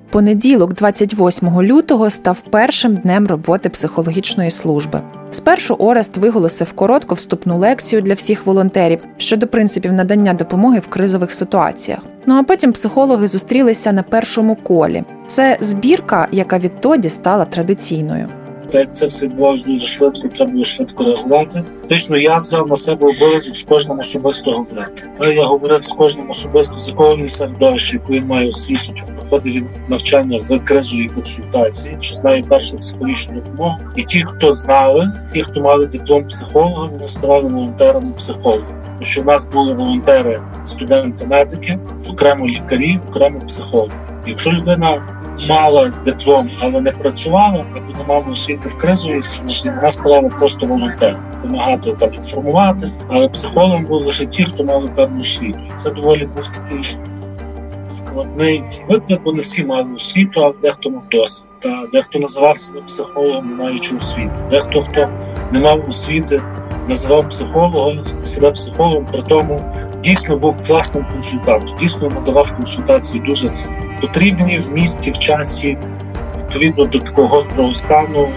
Понеділок, 0.10 0.74
28 0.74 1.62
лютого, 1.62 2.10
став 2.10 2.40
першим 2.50 2.96
днем 2.96 3.28
роботи 3.28 3.70
психологічної 3.70 4.52
служби. 4.52 5.02
Спершу 5.32 5.74
Орест 5.74 6.18
виголосив 6.18 6.74
коротку 6.74 7.16
вступну 7.16 7.58
лекцію 7.58 8.02
для 8.02 8.14
всіх 8.14 8.46
волонтерів 8.46 9.00
щодо 9.18 9.48
принципів 9.48 9.94
надання 9.94 10.34
допомоги 10.34 10.80
в 10.80 10.88
кризових 10.88 11.34
ситуаціях. 11.34 12.00
Ну 12.26 12.36
а 12.36 12.44
потім 12.44 12.72
психологи 12.72 13.28
зустрілися 13.28 13.92
на 13.92 14.04
першому 14.04 14.56
колі. 14.56 15.04
Це 15.28 15.58
збірка, 15.60 16.28
яка 16.32 16.60
відтоді 16.60 17.10
стала 17.10 17.46
традиційною. 17.46 18.28
Так 18.72 18.82
як 18.82 18.98
це 18.98 19.08
все 19.08 19.26
відбувалося 19.26 19.68
дуже 19.68 19.88
швидко, 19.88 20.28
треба 20.28 20.52
було 20.52 20.64
швидко 20.64 21.04
реагувати. 21.04 21.64
Фактично, 21.80 22.18
я 22.18 22.38
взяв 22.38 22.68
на 22.68 22.76
себе 22.76 23.08
обов'язок 23.08 23.56
з 23.56 23.64
кожним 23.64 24.00
особисто 24.00 24.52
говорити. 24.52 25.10
Я 25.22 25.46
говорив 25.46 25.84
з 25.84 25.92
кожним 25.92 26.30
особисто, 26.30 26.80
з 26.80 26.90
якого 26.90 27.16
він 27.16 27.30
середовища, 27.30 27.98
яку 27.98 28.14
він 28.14 28.26
має 28.26 28.48
освіту, 28.48 28.94
чи 28.94 29.04
проходив 29.16 29.54
він 29.54 29.68
навчання 29.88 30.38
в 30.42 30.66
кризовій 30.66 31.08
консультації, 31.08 31.98
чи 32.00 32.14
знає 32.14 32.44
першу 32.50 32.78
психологічну 32.78 33.36
допомогу. 33.36 33.78
І 33.96 34.04
ті, 34.04 34.24
хто 34.24 34.54
знали, 34.54 35.12
ті, 35.34 35.44
хто 35.44 35.62
мали 35.62 35.86
диплом 35.86 36.28
психолога, 36.28 36.86
вони 36.86 37.08
ставали 37.08 37.50
волонтерами 37.50 38.12
психолога. 38.18 38.64
Що 39.02 39.22
в 39.22 39.26
нас 39.26 39.50
були 39.50 39.74
волонтери, 39.74 40.42
студенти-медики, 40.64 41.80
окремо 42.10 42.48
лікарі, 42.48 43.00
окремо 43.10 43.40
психологи. 43.40 43.94
Якщо 44.28 44.52
людина 44.52 45.17
мала 45.50 45.92
диплом, 46.06 46.50
але 46.62 46.82
не 46.82 46.92
працювала, 46.92 47.66
або 47.76 47.94
не 48.00 48.06
мала 48.08 48.26
освіти 48.32 48.70
в 48.70 48.78
кризовій 48.78 49.22
службі, 49.22 49.70
вона 49.70 49.92
ставала 49.92 50.30
просто 50.30 50.66
волонтером, 50.66 51.22
допомагати 51.36 51.92
там 51.92 52.14
інформувати. 52.14 52.92
Але 53.10 53.30
психологом 53.30 53.86
були 53.86 54.06
лише 54.06 54.26
ті, 54.26 54.46
хто 54.46 54.64
мали 54.64 54.90
певну 54.96 55.20
освіту. 55.20 55.60
Це 55.76 55.92
доволі 55.92 56.26
був 56.26 56.48
такий 56.48 56.98
складний 57.88 58.64
виклик, 58.90 59.22
бо 59.24 59.34
не 59.34 59.42
всі 59.42 59.66
мали 59.66 59.94
освіту, 59.94 60.46
а 60.46 60.52
дехто 60.62 60.90
мав 60.90 61.08
досвід. 61.08 61.48
Та 61.60 61.84
дехто 61.94 62.20
називав 62.20 62.58
себе 62.58 62.82
психологом, 62.82 63.50
не 63.50 63.56
маючи 63.56 63.96
освіти. 63.96 64.32
Дехто 64.50 64.82
хто 64.82 65.10
не 65.52 65.60
мав 65.60 65.90
освіти, 65.90 66.42
називав 66.90 67.30
психологом 67.30 68.04
себе 68.24 68.52
психологом, 68.52 69.08
при 69.12 69.22
тому 69.22 69.74
дійсно 70.04 70.38
був 70.38 70.62
класним 70.68 71.06
консультантом, 71.14 71.78
дійсно 71.78 72.10
надавав 72.10 72.56
консультації 72.56 73.24
дуже 73.26 73.52
потрібні 74.02 74.58
в 74.58 74.74
місті, 74.74 75.12
в 75.12 75.20
часі, 75.20 75.78
відповідно 76.38 76.86
до 76.86 77.00
такого 77.00 77.28
гострого 77.28 77.74
стану, 77.74 78.30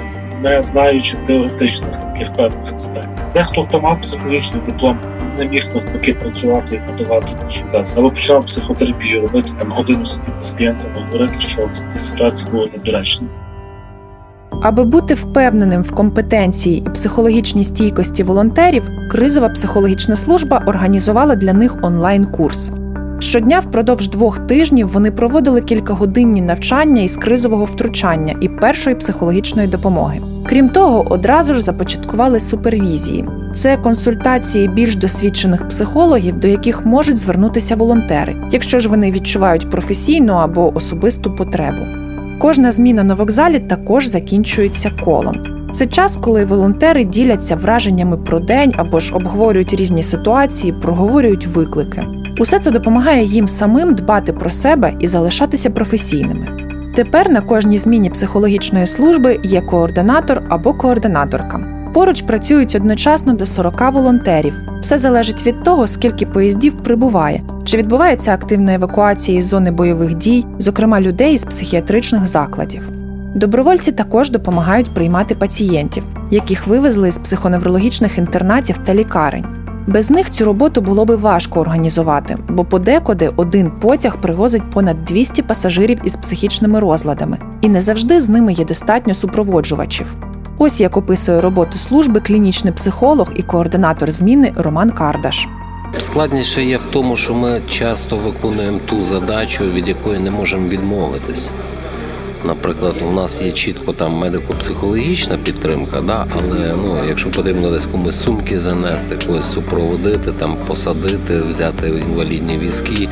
не 0.42 0.62
знаючи 0.62 1.16
теоретичних 1.16 1.96
таких 1.96 2.36
певних 2.36 2.72
аспектів. 2.74 3.24
Дехто 3.34 3.62
хто 3.62 3.80
мав 3.80 4.00
психологічний 4.00 4.62
диплом, 4.66 4.98
не 5.38 5.46
міг 5.46 5.64
навпаки 5.74 6.14
працювати 6.14 6.76
і 6.76 6.90
надавати 6.90 7.36
консультації, 7.36 7.98
або 7.98 8.10
почав 8.10 8.44
психотерапію 8.44 9.20
робити 9.20 9.52
там 9.58 9.72
годину 9.72 10.06
сидіти 10.06 10.42
з 10.42 10.50
клієнтами, 10.50 10.94
говорити, 11.04 11.40
що 11.40 11.66
в 11.66 11.92
тій 11.92 11.98
ситуації 11.98 12.50
було 12.50 12.66
недоречно. 12.66 13.26
Аби 14.62 14.84
бути 14.84 15.14
впевненим 15.14 15.82
в 15.82 15.92
компетенції 15.92 16.82
і 16.86 16.90
психологічній 16.90 17.64
стійкості 17.64 18.22
волонтерів, 18.22 18.82
кризова 19.10 19.48
психологічна 19.48 20.16
служба 20.16 20.62
організувала 20.66 21.36
для 21.36 21.52
них 21.52 21.76
онлайн-курс. 21.82 22.72
Щодня 23.18 23.60
впродовж 23.60 24.08
двох 24.08 24.38
тижнів 24.38 24.88
вони 24.88 25.10
проводили 25.10 25.60
кількагодинні 25.60 26.42
навчання 26.42 27.02
із 27.02 27.16
кризового 27.16 27.64
втручання 27.64 28.34
і 28.40 28.48
першої 28.48 28.96
психологічної 28.96 29.68
допомоги. 29.68 30.20
Крім 30.48 30.68
того, 30.68 31.06
одразу 31.10 31.54
ж 31.54 31.62
започаткували 31.62 32.40
супервізії. 32.40 33.24
Це 33.54 33.76
консультації 33.76 34.68
більш 34.68 34.96
досвідчених 34.96 35.68
психологів, 35.68 36.38
до 36.38 36.48
яких 36.48 36.86
можуть 36.86 37.18
звернутися 37.18 37.76
волонтери, 37.76 38.36
якщо 38.52 38.78
ж 38.78 38.88
вони 38.88 39.10
відчувають 39.12 39.70
професійну 39.70 40.32
або 40.32 40.76
особисту 40.76 41.34
потребу. 41.34 41.99
Кожна 42.40 42.72
зміна 42.72 43.04
на 43.04 43.14
вокзалі 43.14 43.58
також 43.58 44.06
закінчується 44.06 44.90
колом. 45.04 45.42
Це 45.72 45.86
час, 45.86 46.16
коли 46.16 46.44
волонтери 46.44 47.04
діляться 47.04 47.56
враженнями 47.56 48.16
про 48.16 48.40
день 48.40 48.72
або 48.76 49.00
ж 49.00 49.14
обговорюють 49.14 49.74
різні 49.74 50.02
ситуації, 50.02 50.72
проговорюють 50.72 51.46
виклики. 51.46 52.06
Усе 52.38 52.58
це 52.58 52.70
допомагає 52.70 53.24
їм 53.24 53.48
самим 53.48 53.94
дбати 53.94 54.32
про 54.32 54.50
себе 54.50 54.92
і 55.00 55.06
залишатися 55.06 55.70
професійними. 55.70 56.46
Тепер 56.96 57.30
на 57.30 57.40
кожній 57.40 57.78
зміні 57.78 58.10
психологічної 58.10 58.86
служби 58.86 59.40
є 59.42 59.60
координатор 59.60 60.42
або 60.48 60.74
координаторка. 60.74 61.60
Поруч 61.94 62.22
працюють 62.22 62.74
одночасно 62.74 63.32
до 63.32 63.46
40 63.46 63.92
волонтерів. 63.92 64.69
Все 64.80 64.98
залежить 64.98 65.46
від 65.46 65.62
того, 65.62 65.86
скільки 65.86 66.26
поїздів 66.26 66.82
прибуває, 66.82 67.42
чи 67.64 67.76
відбувається 67.76 68.32
активна 68.32 68.74
евакуація 68.74 69.38
із 69.38 69.46
зони 69.46 69.70
бойових 69.70 70.14
дій, 70.14 70.46
зокрема 70.58 71.00
людей 71.00 71.34
із 71.34 71.44
психіатричних 71.44 72.26
закладів. 72.26 72.88
Добровольці 73.34 73.92
також 73.92 74.30
допомагають 74.30 74.94
приймати 74.94 75.34
пацієнтів, 75.34 76.04
яких 76.30 76.66
вивезли 76.66 77.12
з 77.12 77.18
психоневрологічних 77.18 78.18
інтернатів 78.18 78.78
та 78.84 78.94
лікарень. 78.94 79.44
Без 79.86 80.10
них 80.10 80.30
цю 80.30 80.44
роботу 80.44 80.80
було 80.80 81.04
би 81.04 81.16
важко 81.16 81.60
організувати, 81.60 82.36
бо 82.48 82.64
подекуди 82.64 83.30
один 83.36 83.70
потяг 83.70 84.20
привозить 84.20 84.70
понад 84.70 85.04
200 85.04 85.42
пасажирів 85.42 86.00
із 86.04 86.16
психічними 86.16 86.80
розладами, 86.80 87.38
і 87.60 87.68
не 87.68 87.80
завжди 87.80 88.20
з 88.20 88.28
ними 88.28 88.52
є 88.52 88.64
достатньо 88.64 89.14
супроводжувачів. 89.14 90.29
Ось 90.62 90.80
як 90.80 90.96
описує 90.96 91.40
роботу 91.40 91.78
служби 91.78 92.20
клінічний 92.20 92.72
психолог 92.72 93.32
і 93.36 93.42
координатор 93.42 94.10
зміни 94.10 94.52
Роман 94.56 94.90
Кардаш. 94.90 95.48
Складніше 95.98 96.64
є 96.64 96.76
в 96.76 96.86
тому, 96.86 97.16
що 97.16 97.34
ми 97.34 97.62
часто 97.68 98.16
виконуємо 98.16 98.78
ту 98.86 99.02
задачу, 99.02 99.64
від 99.64 99.88
якої 99.88 100.18
не 100.18 100.30
можемо 100.30 100.68
відмовитись. 100.68 101.50
Наприклад, 102.44 102.94
у 103.08 103.12
нас 103.12 103.42
є 103.42 103.52
чітко 103.52 103.92
там 103.92 104.24
медико-психологічна 104.24 105.38
підтримка, 105.38 106.00
да, 106.00 106.26
але 106.36 106.74
ну, 106.76 107.04
якщо 107.08 107.30
потрібно 107.30 107.70
десь 107.70 107.86
комусь 107.86 108.22
сумки 108.22 108.60
занести, 108.60 109.16
когось 109.26 109.52
супроводити, 109.52 110.32
там 110.32 110.56
посадити, 110.66 111.42
взяти 111.42 111.88
інвалідні 111.88 112.58
візки, 112.58 113.08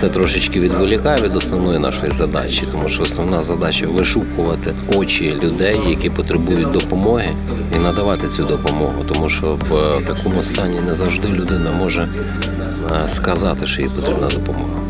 це 0.00 0.08
трошечки 0.08 0.60
відволікає 0.60 1.22
від 1.22 1.36
основної 1.36 1.78
нашої 1.78 2.12
задачі, 2.12 2.62
тому 2.72 2.88
що 2.88 3.02
основна 3.02 3.42
задача 3.42 3.86
вишукувати 3.86 4.74
очі 4.94 5.34
людей, 5.42 5.80
які 5.88 6.10
потребують 6.10 6.70
допомоги, 6.70 7.28
і 7.76 7.78
надавати 7.78 8.28
цю 8.28 8.44
допомогу, 8.44 9.04
тому 9.12 9.28
що 9.28 9.58
в 9.70 10.00
такому 10.06 10.42
стані 10.42 10.80
не 10.88 10.94
завжди 10.94 11.28
людина 11.28 11.72
може 11.72 12.08
сказати, 13.08 13.66
що 13.66 13.82
їй 13.82 13.88
потрібна 13.88 14.28
допомога. 14.28 14.83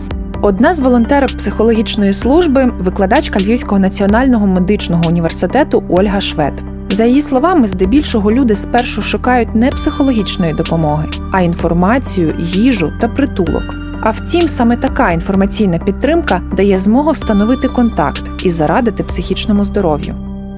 Одна 0.44 0.74
з 0.74 0.80
волонтерок 0.80 1.36
психологічної 1.36 2.12
служби 2.12 2.72
викладачка 2.78 3.40
Львівського 3.40 3.78
національного 3.78 4.46
медичного 4.46 5.02
університету 5.08 5.84
Ольга 5.88 6.20
Швед. 6.20 6.52
За 6.90 7.04
її 7.04 7.20
словами, 7.20 7.68
здебільшого 7.68 8.32
люди 8.32 8.56
спершу 8.56 9.02
шукають 9.02 9.54
не 9.54 9.70
психологічної 9.70 10.52
допомоги, 10.52 11.08
а 11.32 11.40
інформацію, 11.40 12.34
їжу 12.38 12.92
та 13.00 13.08
притулок. 13.08 13.62
А 14.02 14.10
втім, 14.10 14.48
саме 14.48 14.76
така 14.76 15.10
інформаційна 15.10 15.78
підтримка 15.78 16.42
дає 16.56 16.78
змогу 16.78 17.10
встановити 17.10 17.68
контакт 17.68 18.22
і 18.42 18.50
зарадити 18.50 19.04
психічному 19.04 19.64
здоров'ю. 19.64 20.14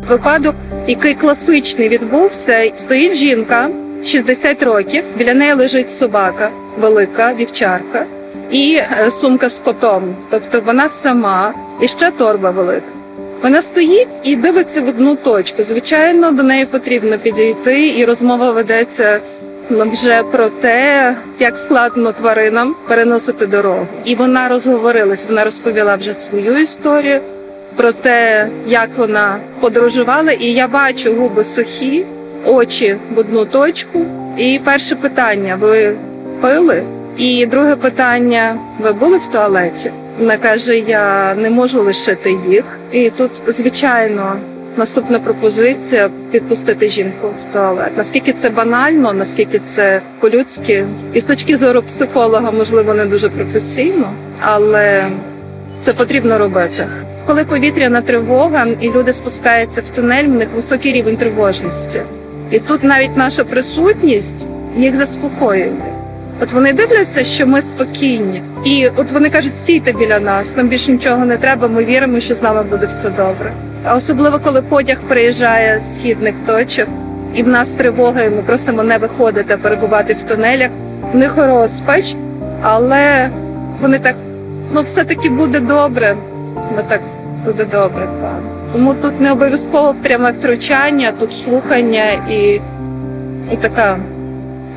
Випадок, 0.08 0.54
який 0.86 1.14
класичний 1.14 1.88
відбувся, 1.88 2.72
стоїть 2.76 3.14
жінка 3.14 3.68
60 4.04 4.62
років. 4.62 5.04
Біля 5.18 5.34
неї 5.34 5.52
лежить 5.52 5.90
собака, 5.90 6.50
велика 6.80 7.34
вівчарка 7.34 8.06
і 8.50 8.74
е, 8.74 9.10
сумка 9.10 9.48
з 9.48 9.58
котом. 9.58 10.16
Тобто 10.30 10.60
вона 10.60 10.88
сама 10.88 11.54
і 11.80 11.88
ще 11.88 12.10
торба 12.10 12.50
велика. 12.50 12.86
Вона 13.42 13.62
стоїть 13.62 14.08
і 14.22 14.36
дивиться 14.36 14.80
в 14.80 14.88
одну 14.88 15.16
точку. 15.16 15.62
Звичайно, 15.62 16.32
до 16.32 16.42
неї 16.42 16.66
потрібно 16.66 17.18
підійти, 17.18 17.88
і 17.98 18.04
розмова 18.04 18.50
ведеться 18.52 19.20
вже 19.70 20.22
про 20.22 20.48
те, 20.48 21.14
як 21.38 21.58
складно 21.58 22.12
тваринам 22.12 22.74
переносити 22.88 23.46
дорогу. 23.46 23.86
І 24.04 24.14
вона 24.14 24.48
розговорилась. 24.48 25.26
Вона 25.26 25.44
розповіла 25.44 25.96
вже 25.96 26.14
свою 26.14 26.58
історію 26.58 27.20
про 27.76 27.92
те, 27.92 28.48
як 28.66 28.88
вона 28.96 29.36
подорожувала. 29.60 30.32
І 30.32 30.46
я 30.46 30.68
бачу 30.68 31.14
губи 31.14 31.44
сухі, 31.44 32.06
очі 32.46 32.96
в 33.14 33.18
одну 33.18 33.44
точку. 33.44 34.06
І 34.36 34.60
перше 34.64 34.96
питання: 34.96 35.56
ви 35.60 35.96
пили? 36.40 36.82
І 37.16 37.46
друге 37.46 37.76
питання: 37.76 38.56
ви 38.80 38.92
були 38.92 39.18
в 39.18 39.26
туалеті? 39.26 39.90
Вона 40.18 40.36
каже: 40.36 40.78
Я 40.78 41.34
не 41.34 41.50
можу 41.50 41.82
лишити 41.82 42.36
їх. 42.48 42.64
І 42.92 43.10
тут, 43.10 43.30
звичайно, 43.46 44.36
наступна 44.76 45.18
пропозиція 45.18 46.10
підпустити 46.30 46.88
жінку 46.88 47.28
в 47.28 47.52
туалет. 47.52 47.96
Наскільки 47.96 48.32
це 48.32 48.50
банально, 48.50 49.12
наскільки 49.12 49.58
це 49.58 50.00
по-людськи, 50.20 50.84
і 51.12 51.20
з 51.20 51.24
точки 51.24 51.56
зору 51.56 51.82
психолога, 51.82 52.50
можливо, 52.50 52.94
не 52.94 53.04
дуже 53.04 53.28
професійно, 53.28 54.12
але 54.40 55.06
це 55.80 55.92
потрібно 55.92 56.38
робити. 56.38 56.86
Коли 57.26 57.44
повітряна 57.44 58.00
тривога 58.00 58.66
і 58.80 58.90
люди 58.90 59.12
спускаються 59.12 59.80
в 59.80 59.88
тунель, 59.88 60.24
в 60.24 60.34
них 60.34 60.48
високий 60.54 60.92
рівень 60.92 61.16
тривожності. 61.16 62.00
І 62.50 62.58
тут 62.58 62.84
навіть 62.84 63.16
наша 63.16 63.44
присутність 63.44 64.46
їх 64.76 64.96
заспокоює. 64.96 65.72
От 66.40 66.52
вони 66.52 66.72
дивляться, 66.72 67.24
що 67.24 67.46
ми 67.46 67.62
спокійні, 67.62 68.42
і 68.64 68.88
от 68.96 69.12
вони 69.12 69.30
кажуть, 69.30 69.56
стійте 69.56 69.92
біля 69.92 70.18
нас, 70.18 70.56
нам 70.56 70.68
більше 70.68 70.92
нічого 70.92 71.24
не 71.24 71.36
треба. 71.36 71.68
Ми 71.68 71.84
віримо, 71.84 72.20
що 72.20 72.34
з 72.34 72.42
нами 72.42 72.62
буде 72.62 72.86
все 72.86 73.08
добре. 73.10 73.52
А 73.84 73.94
особливо 73.94 74.38
коли 74.38 74.62
потяг 74.62 74.98
приїжджає 75.08 75.80
з 75.80 75.94
східних 75.94 76.34
точок, 76.46 76.88
і 77.34 77.42
в 77.42 77.48
нас 77.48 77.70
тривога, 77.70 78.22
і 78.22 78.30
ми 78.30 78.42
просимо 78.42 78.82
не 78.82 78.98
виходити, 78.98 79.54
а 79.54 79.56
перебувати 79.56 80.14
в 80.14 80.22
тунелях. 80.22 80.68
В 81.12 81.16
них 81.16 81.32
розпач, 81.36 82.16
але 82.62 83.30
вони 83.80 83.98
так 83.98 84.14
ну 84.72 84.82
все 84.82 85.04
таки 85.04 85.28
буде 85.28 85.60
добре. 85.60 86.14
Ми 86.76 86.82
так 86.88 87.00
буде 87.44 87.64
добре. 87.64 88.08
Так. 88.20 88.40
Тому 88.72 88.94
тут 88.94 89.20
не 89.20 89.32
обов'язково 89.32 89.94
пряме 90.02 90.30
втручання, 90.30 91.12
тут 91.20 91.34
слухання 91.34 92.04
і, 92.30 92.60
і 93.52 93.56
така 93.60 93.98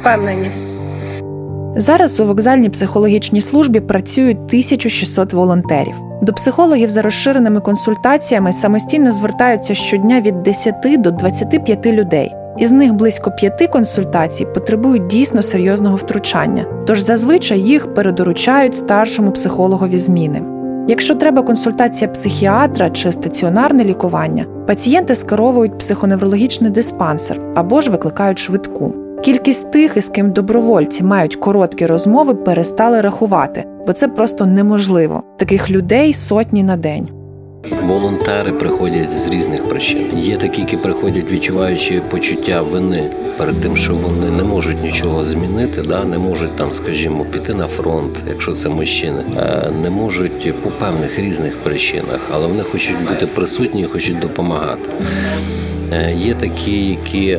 впевненість. 0.01 0.78
Зараз 1.79 2.19
у 2.19 2.25
вокзальній 2.25 2.69
психологічній 2.69 3.41
службі 3.41 3.79
працюють 3.79 4.37
1600 4.37 5.33
волонтерів. 5.33 5.95
До 6.21 6.33
психологів 6.33 6.89
за 6.89 7.01
розширеними 7.01 7.59
консультаціями 7.59 8.53
самостійно 8.53 9.11
звертаються 9.11 9.75
щодня 9.75 10.21
від 10.21 10.43
10 10.43 10.75
до 10.97 11.11
25 11.11 11.85
людей. 11.85 12.31
Із 12.57 12.71
них 12.71 12.93
близько 12.93 13.31
п'яти 13.31 13.67
консультацій 13.67 14.45
потребують 14.45 15.07
дійсно 15.07 15.41
серйозного 15.41 15.95
втручання, 15.95 16.65
тож 16.87 17.01
зазвичай 17.01 17.59
їх 17.59 17.93
передоручають 17.93 18.75
старшому 18.75 19.31
психологові 19.31 19.97
зміни. 19.97 20.41
Якщо 20.87 21.15
треба 21.15 21.41
консультація 21.41 22.09
психіатра 22.09 22.89
чи 22.89 23.11
стаціонарне 23.11 23.83
лікування, 23.83 24.45
пацієнти 24.67 25.15
скеровують 25.15 25.77
психоневрологічний 25.77 26.71
диспансер 26.71 27.39
або 27.55 27.81
ж 27.81 27.91
викликають 27.91 28.39
швидку. 28.39 29.08
Кількість 29.21 29.71
тих, 29.71 29.97
із 29.97 30.09
ким 30.09 30.31
добровольці 30.31 31.03
мають 31.03 31.35
короткі 31.35 31.85
розмови, 31.85 32.35
перестали 32.35 33.01
рахувати, 33.01 33.63
бо 33.87 33.93
це 33.93 34.07
просто 34.07 34.45
неможливо. 34.45 35.23
Таких 35.37 35.69
людей 35.69 36.13
сотні 36.13 36.63
на 36.63 36.77
день. 36.77 37.09
Волонтери 37.83 38.51
приходять 38.51 39.11
з 39.11 39.27
різних 39.27 39.69
причин. 39.69 40.07
Є 40.17 40.37
такі, 40.37 40.61
які 40.61 40.77
приходять, 40.77 41.31
відчуваючи 41.31 42.01
почуття 42.11 42.61
вини 42.61 43.09
перед 43.37 43.61
тим, 43.61 43.77
що 43.77 43.95
вони 43.95 44.31
не 44.37 44.43
можуть 44.43 44.83
нічого 44.83 45.25
змінити, 45.25 45.81
да 45.81 46.03
не 46.03 46.17
можуть 46.17 46.55
там, 46.55 46.71
скажімо, 46.71 47.25
піти 47.31 47.53
на 47.53 47.67
фронт, 47.67 48.11
якщо 48.29 48.51
це 48.51 48.69
мужчини, 48.69 49.23
е, 49.37 49.71
не 49.81 49.89
можуть 49.89 50.61
по 50.61 50.69
певних 50.69 51.19
різних 51.19 51.57
причинах, 51.57 52.19
але 52.33 52.47
вони 52.47 52.63
хочуть 52.63 53.07
бути 53.09 53.25
присутні, 53.25 53.81
і 53.81 53.85
хочуть 53.85 54.19
допомагати. 54.19 54.89
Е, 55.93 56.13
є 56.13 56.33
такі, 56.33 56.85
які 56.85 57.37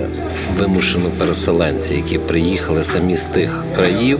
вимушено 0.58 1.04
переселенці, 1.18 1.94
які 1.94 2.18
приїхали 2.18 2.84
самі 2.84 3.16
з 3.16 3.24
тих 3.24 3.64
країв. 3.76 4.18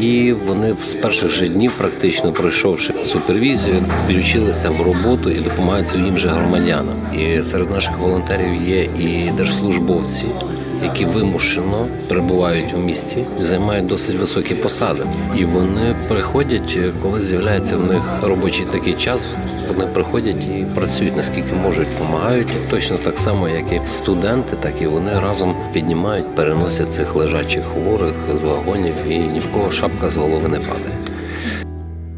І 0.00 0.32
вони 0.46 0.74
з 0.86 0.94
перших 0.94 1.30
же 1.30 1.48
днів, 1.48 1.72
практично 1.78 2.32
пройшовши 2.32 2.94
супервізію, 3.12 3.74
включилися 4.04 4.70
в 4.70 4.80
роботу 4.80 5.30
і 5.30 5.40
допомагають 5.40 5.86
своїм 5.86 6.18
же 6.18 6.28
громадянам. 6.28 6.94
І 7.18 7.42
серед 7.42 7.70
наших 7.70 7.98
волонтерів 7.98 8.68
є 8.68 8.82
і 8.82 9.30
держслужбовці, 9.36 10.24
які 10.82 11.04
вимушено 11.04 11.86
перебувають 12.08 12.74
у 12.74 12.78
місті, 12.78 13.24
займають 13.38 13.86
досить 13.86 14.16
високі 14.16 14.54
посади. 14.54 15.02
І 15.36 15.44
вони 15.44 15.94
приходять, 16.08 16.78
коли 17.02 17.22
з'являється 17.22 17.76
в 17.76 17.86
них 17.86 18.02
робочий 18.22 18.66
такий 18.72 18.94
час. 18.94 19.20
Вони 19.68 19.86
приходять 19.86 20.36
і 20.36 20.64
працюють 20.74 21.16
наскільки 21.16 21.54
можуть, 21.62 21.88
допомагають 21.98 22.52
точно 22.70 22.96
так 22.96 23.18
само, 23.18 23.48
як 23.48 23.72
і 23.72 23.80
студенти, 23.88 24.56
так 24.60 24.82
і 24.82 24.86
вони 24.86 25.20
разом 25.20 25.54
піднімають, 25.72 26.34
переносять 26.34 26.92
цих 26.92 27.14
лежачих 27.14 27.64
хворих 27.64 28.14
з 28.40 28.42
вагонів, 28.42 28.94
і 29.08 29.18
ні 29.18 29.40
в 29.40 29.52
кого 29.52 29.70
шапка 29.70 30.10
з 30.10 30.16
голови 30.16 30.48
не 30.48 30.58
падає. 30.58 30.94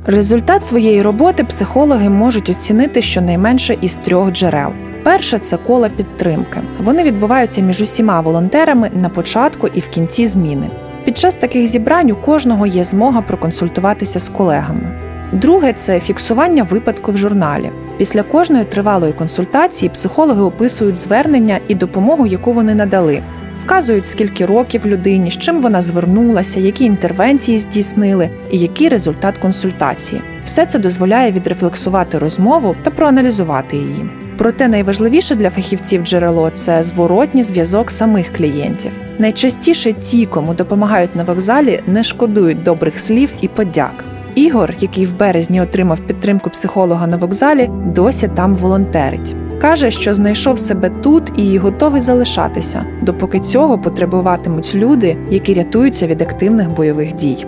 Результат 0.06 0.64
своєї 0.64 1.02
роботи 1.02 1.44
психологи 1.44 2.08
можуть 2.08 2.50
оцінити 2.50 3.02
щонайменше 3.02 3.76
із 3.80 3.96
трьох 3.96 4.32
джерел. 4.32 4.70
Перше 5.02 5.38
це 5.38 5.56
кола 5.56 5.88
підтримки. 5.88 6.60
Вони 6.84 7.02
відбуваються 7.02 7.60
між 7.60 7.80
усіма 7.80 8.20
волонтерами 8.20 8.90
на 8.94 9.08
початку 9.08 9.68
і 9.74 9.80
в 9.80 9.88
кінці 9.88 10.26
зміни. 10.26 10.70
Під 11.04 11.18
час 11.18 11.36
таких 11.36 11.66
зібрань 11.66 12.10
у 12.10 12.14
кожного 12.14 12.66
є 12.66 12.84
змога 12.84 13.20
проконсультуватися 13.20 14.18
з 14.20 14.28
колегами. 14.28 15.09
Друге 15.32 15.72
це 15.72 16.00
фіксування 16.00 16.62
випадку 16.62 17.12
в 17.12 17.18
журналі. 17.18 17.70
Після 17.98 18.22
кожної 18.22 18.64
тривалої 18.64 19.12
консультації 19.12 19.88
психологи 19.88 20.42
описують 20.42 20.96
звернення 20.96 21.58
і 21.68 21.74
допомогу, 21.74 22.26
яку 22.26 22.52
вони 22.52 22.74
надали, 22.74 23.22
вказують, 23.64 24.06
скільки 24.06 24.46
років 24.46 24.86
людині, 24.86 25.30
з 25.30 25.38
чим 25.38 25.60
вона 25.60 25.82
звернулася, 25.82 26.60
які 26.60 26.84
інтервенції 26.84 27.58
здійснили 27.58 28.30
і 28.50 28.58
який 28.58 28.88
результат 28.88 29.38
консультації. 29.38 30.20
Все 30.44 30.66
це 30.66 30.78
дозволяє 30.78 31.32
відрефлексувати 31.32 32.18
розмову 32.18 32.76
та 32.82 32.90
проаналізувати 32.90 33.76
її. 33.76 34.10
Проте 34.38 34.68
найважливіше 34.68 35.34
для 35.34 35.50
фахівців 35.50 36.04
джерело 36.04 36.50
це 36.54 36.82
зворотній 36.82 37.42
зв'язок 37.42 37.90
самих 37.90 38.32
клієнтів. 38.32 38.92
Найчастіше 39.18 39.92
ті, 39.92 40.26
кому 40.26 40.54
допомагають 40.54 41.16
на 41.16 41.24
вокзалі, 41.24 41.80
не 41.86 42.04
шкодують 42.04 42.62
добрих 42.62 43.00
слів 43.00 43.30
і 43.40 43.48
подяк. 43.48 44.04
Ігор, 44.40 44.74
який 44.80 45.06
в 45.06 45.16
березні 45.16 45.60
отримав 45.60 46.00
підтримку 46.00 46.50
психолога 46.50 47.06
на 47.06 47.16
вокзалі, 47.16 47.70
досі 47.94 48.28
там 48.28 48.54
волонтерить. 48.54 49.34
Каже, 49.60 49.90
що 49.90 50.14
знайшов 50.14 50.58
себе 50.58 50.90
тут 51.02 51.32
і 51.36 51.58
готовий 51.58 52.00
залишатися, 52.00 52.84
допоки 53.02 53.40
цього 53.40 53.78
потребуватимуть 53.78 54.74
люди, 54.74 55.16
які 55.30 55.54
рятуються 55.54 56.06
від 56.06 56.22
активних 56.22 56.70
бойових 56.70 57.12
дій. 57.12 57.46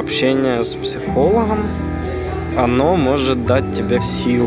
Общення 0.00 0.64
з 0.64 0.74
психологом, 0.74 1.58
оно 2.64 2.96
може 2.96 3.34
дати 3.34 3.76
тебе 3.76 4.02
сил 4.02 4.46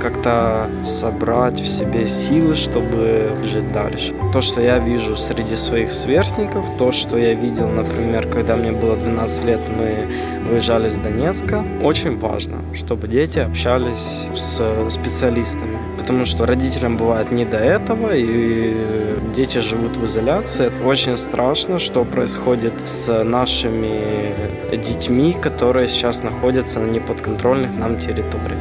как-то 0.00 0.68
собрать 0.84 1.60
в 1.60 1.66
себе 1.66 2.06
силы, 2.06 2.54
чтобы 2.54 3.30
жить 3.44 3.72
дальше. 3.72 4.14
То, 4.32 4.40
что 4.40 4.60
я 4.60 4.78
вижу 4.78 5.16
среди 5.16 5.56
своих 5.56 5.92
сверстников, 5.92 6.64
то, 6.78 6.92
что 6.92 7.18
я 7.18 7.34
видел, 7.34 7.68
например, 7.68 8.26
когда 8.28 8.56
мне 8.56 8.72
было 8.72 8.96
12 8.96 9.44
лет, 9.44 9.60
мы 9.78 10.06
выезжали 10.48 10.88
с 10.88 10.94
Донецка, 10.94 11.64
очень 11.82 12.18
важно, 12.18 12.58
чтобы 12.74 13.08
дети 13.08 13.40
общались 13.40 14.28
с 14.36 14.62
специалистами, 14.90 15.76
потому 15.98 16.24
что 16.24 16.46
родителям 16.46 16.96
бывает 16.96 17.32
не 17.32 17.44
до 17.44 17.56
этого, 17.56 18.10
и 18.14 18.76
дети 19.34 19.58
живут 19.58 19.96
в 19.96 20.04
изоляции. 20.04 20.70
Очень 20.84 21.16
страшно, 21.16 21.78
что 21.78 22.04
происходит 22.04 22.74
с 22.84 23.24
нашими 23.24 24.32
детьми, 24.76 25.32
которые 25.32 25.88
сейчас 25.88 26.22
находятся 26.22 26.80
на 26.80 26.90
неподконтрольных 26.90 27.70
нам 27.78 27.98
территориях. 27.98 28.60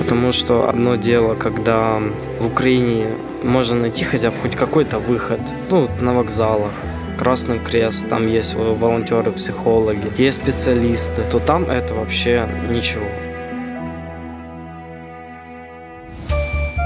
Потому 0.00 0.32
что 0.32 0.68
одно 0.68 0.96
дело, 0.96 1.34
когда 1.34 2.00
в 2.40 2.46
Украине 2.46 3.06
можно 3.44 3.80
найти 3.80 4.04
хотя 4.04 4.30
бы 4.30 4.36
хоть 4.42 4.56
какой-то 4.56 4.98
выход, 4.98 5.40
ну, 5.70 5.88
на 6.00 6.12
вокзалах, 6.12 6.72
Красный 7.18 7.58
Крест, 7.58 8.08
там 8.08 8.26
есть 8.26 8.54
волонтеры, 8.54 9.32
психологи, 9.32 10.12
есть 10.18 10.42
специалисты, 10.42 11.22
то 11.30 11.38
там 11.38 11.64
это 11.64 11.94
вообще 11.94 12.46
ничего. 12.70 13.06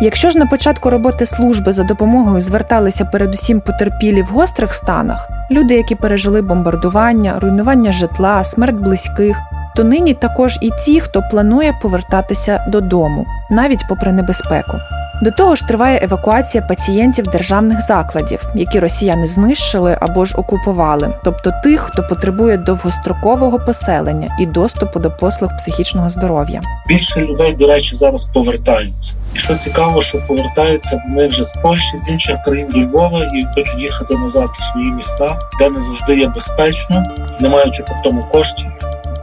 Якщо 0.03 0.31
ж 0.31 0.39
на 0.39 0.47
початку 0.47 0.91
роботи 0.91 1.27
служби 1.27 1.73
за 1.73 1.85
допомогою 1.85 2.41
зверталися 2.41 3.05
передусім 3.05 3.61
потерпілі 3.61 4.23
в 4.23 4.27
гострих 4.27 4.75
станах, 4.75 5.29
люди, 5.51 5.75
які 5.75 5.95
пережили 5.95 6.43
бомбардування, 6.43 7.39
руйнування 7.39 7.93
житла, 7.93 8.45
смерть 8.45 8.77
близьких, 8.77 9.37
то 9.76 9.84
нині 9.84 10.14
також 10.14 10.58
і 10.62 10.70
ті, 10.86 11.00
хто 11.00 11.22
планує 11.32 11.74
повертатися 11.82 12.66
додому, 12.68 13.26
навіть 13.50 13.86
попри 13.90 14.12
небезпеку. 14.12 14.78
До 15.22 15.32
того 15.32 15.56
ж, 15.56 15.68
триває 15.68 16.00
евакуація 16.04 16.64
пацієнтів 16.64 17.26
державних 17.26 17.82
закладів, 17.82 18.44
які 18.56 18.80
росіяни 18.80 19.28
знищили 19.28 19.98
або 20.00 20.26
ж 20.26 20.36
окупували, 20.38 21.14
тобто 21.24 21.54
тих, 21.64 21.82
хто 21.82 22.04
потребує 22.04 22.58
довгострокового 22.58 23.60
поселення 23.60 24.38
і 24.40 24.46
доступу 24.46 25.00
до 25.00 25.12
послуг 25.12 25.50
психічного 25.58 26.10
здоров'я. 26.10 26.62
Більше 26.88 27.22
людей, 27.22 27.54
до 27.54 27.68
речі, 27.68 27.96
зараз 27.96 28.26
повертаються. 28.26 29.14
І 29.36 29.38
що 29.38 29.56
цікаво, 29.56 30.02
що 30.02 30.22
повертаються 30.28 31.02
вони 31.10 31.28
вже 31.28 31.44
з 31.44 31.54
Польщі, 31.54 31.98
з 31.98 32.10
інших 32.10 32.38
країн 32.46 32.68
Львова 32.76 33.20
і 33.20 33.46
хочуть 33.56 33.82
їхати 33.82 34.18
назад 34.18 34.50
в 34.52 34.72
свої 34.72 34.92
міста, 34.92 35.40
де 35.60 35.70
не 35.70 35.80
завжди 35.80 36.18
є 36.18 36.28
безпечно, 36.28 37.04
не 37.40 37.50
маючи 37.50 37.84
при 37.84 37.96
тому 38.04 38.24
коштів 38.32 38.66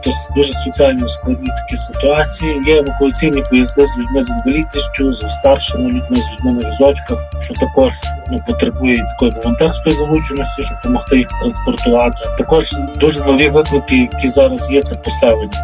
тобто 0.03 0.33
дуже 0.35 0.53
соціально 0.53 1.07
складні 1.07 1.47
такі 1.47 1.75
ситуації. 1.75 2.61
Є 2.67 2.77
евакуаційні 2.77 3.43
поїзди 3.49 3.85
з 3.85 3.97
людьми 3.97 4.21
з 4.21 4.29
інвалідністю, 4.29 5.13
з 5.13 5.29
старшими 5.29 5.89
людьми, 5.89 6.15
з 6.21 6.31
людьми 6.31 6.61
на 6.61 6.69
візочках, 6.69 7.19
що 7.41 7.53
також 7.53 7.93
ну, 8.31 8.39
потребує 8.47 8.97
такої 8.97 9.31
волонтерської 9.31 9.95
залученості, 9.95 10.63
щоб 10.63 10.77
допомогти 10.77 11.17
їх 11.17 11.27
транспортувати. 11.27 12.23
Також 12.37 12.71
дуже 12.95 13.19
нові 13.25 13.49
виклики, 13.49 13.97
які 13.97 14.27
зараз 14.27 14.71
є, 14.71 14.81
це 14.81 14.95
поселення. 14.95 15.63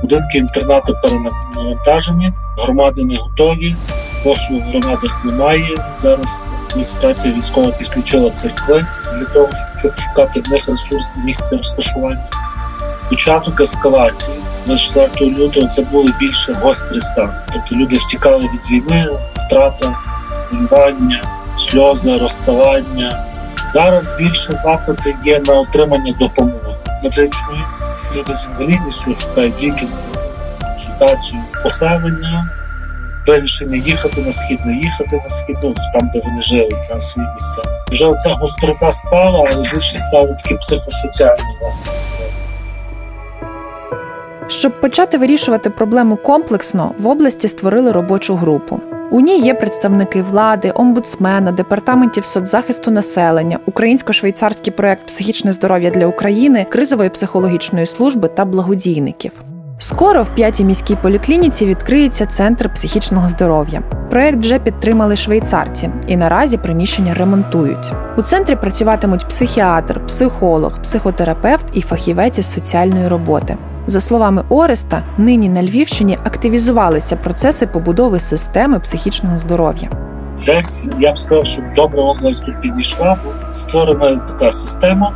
Будинки 0.00 0.38
інтернати 0.38 0.92
перенавантажені, 1.02 2.32
громади 2.58 3.04
не 3.04 3.16
готові, 3.16 3.76
послуг 4.24 4.62
в 4.62 4.70
громадах 4.70 5.24
немає. 5.24 5.76
Зараз 5.96 6.48
адміністрація 6.70 7.34
військова 7.34 7.70
підключила 7.70 8.30
церкви 8.30 8.86
для 9.14 9.24
того, 9.24 9.48
щоб 9.78 9.98
шукати 9.98 10.40
в 10.40 10.48
них 10.48 10.68
ресурси 10.68 11.18
місця 11.24 11.56
розташування. 11.56 12.28
Початок 13.10 13.60
ескалації 13.60 14.38
24 14.66 15.30
лютого 15.30 15.66
це 15.66 15.82
були 15.82 16.14
більше 16.20 16.52
гострий 16.52 17.00
стан. 17.00 17.34
Тобто 17.52 17.76
люди 17.76 17.96
втікали 17.96 18.50
від 18.54 18.70
війни, 18.70 19.08
втрата, 19.30 19.94
руйнування, 20.50 21.22
сльози, 21.56 22.18
розставання. 22.18 23.26
Зараз 23.68 24.14
більше 24.18 24.54
запити 24.54 25.16
є 25.24 25.42
на 25.46 25.54
отримання 25.54 26.12
допомоги 26.20 26.76
медичної. 27.02 27.62
Люди 28.16 28.34
з 28.34 28.48
інвалідністю 28.50 29.14
шукають 29.14 29.62
ліки, 29.62 29.88
консультацію, 30.68 31.42
поселення 31.62 32.50
вирішення 33.26 33.76
їхати 33.76 34.20
на 34.20 34.32
схід, 34.32 34.66
не 34.66 34.74
їхати 34.76 35.20
на 35.22 35.28
схід, 35.28 35.56
ну, 35.62 35.74
там, 35.94 36.10
де 36.14 36.20
вони 36.24 36.42
жили, 36.42 36.70
на 36.90 37.00
свої 37.00 37.28
місця. 37.34 37.62
Вже 37.90 38.06
оця 38.06 38.34
гострота 38.34 38.92
спала, 38.92 39.48
але 39.52 39.70
більше 39.72 39.98
стали 39.98 40.36
такі 40.42 40.54
психосоціальні 40.54 41.44
власне. 41.60 41.92
Щоб 44.50 44.80
почати 44.80 45.18
вирішувати 45.18 45.70
проблему 45.70 46.16
комплексно, 46.16 46.94
в 46.98 47.06
області 47.06 47.48
створили 47.48 47.92
робочу 47.92 48.34
групу. 48.34 48.80
У 49.10 49.20
ній 49.20 49.38
є 49.38 49.54
представники 49.54 50.22
влади, 50.22 50.72
омбудсмена, 50.74 51.52
департаментів 51.52 52.24
соцзахисту 52.24 52.90
населення, 52.90 53.58
українсько-швейцарський 53.66 54.72
проект 54.72 55.06
Психічне 55.06 55.52
здоров'я 55.52 55.90
для 55.90 56.06
України, 56.06 56.66
кризової 56.70 57.10
психологічної 57.10 57.86
служби 57.86 58.28
та 58.28 58.44
благодійників. 58.44 59.32
Скоро 59.78 60.22
в 60.22 60.28
п'ятій 60.34 60.64
міській 60.64 60.96
поліклініці 61.02 61.66
відкриється 61.66 62.26
центр 62.26 62.72
психічного 62.74 63.28
здоров'я. 63.28 63.82
Проект 64.10 64.38
вже 64.38 64.58
підтримали 64.58 65.16
швейцарці, 65.16 65.90
і 66.06 66.16
наразі 66.16 66.56
приміщення 66.56 67.14
ремонтують. 67.14 67.92
У 68.18 68.22
центрі 68.22 68.56
працюватимуть 68.56 69.28
психіатр, 69.28 70.06
психолог, 70.06 70.82
психотерапевт 70.82 71.64
і 71.72 71.82
фахівець 71.82 72.38
із 72.38 72.52
соціальної 72.52 73.08
роботи. 73.08 73.56
За 73.86 74.00
словами 74.00 74.44
Ореста, 74.48 75.02
нині 75.18 75.48
на 75.48 75.62
Львівщині 75.62 76.18
активізувалися 76.24 77.16
процеси 77.16 77.66
побудови 77.66 78.20
системи 78.20 78.80
психічного 78.80 79.38
здоров'я. 79.38 79.90
Десь 80.46 80.88
я 80.98 81.12
б 81.12 81.18
сказав, 81.18 81.46
що 81.46 81.62
добра 81.76 82.02
область 82.02 82.46
тут 82.46 82.60
підійшла, 82.60 83.18
створена 83.52 84.18
така 84.18 84.52
система, 84.52 85.12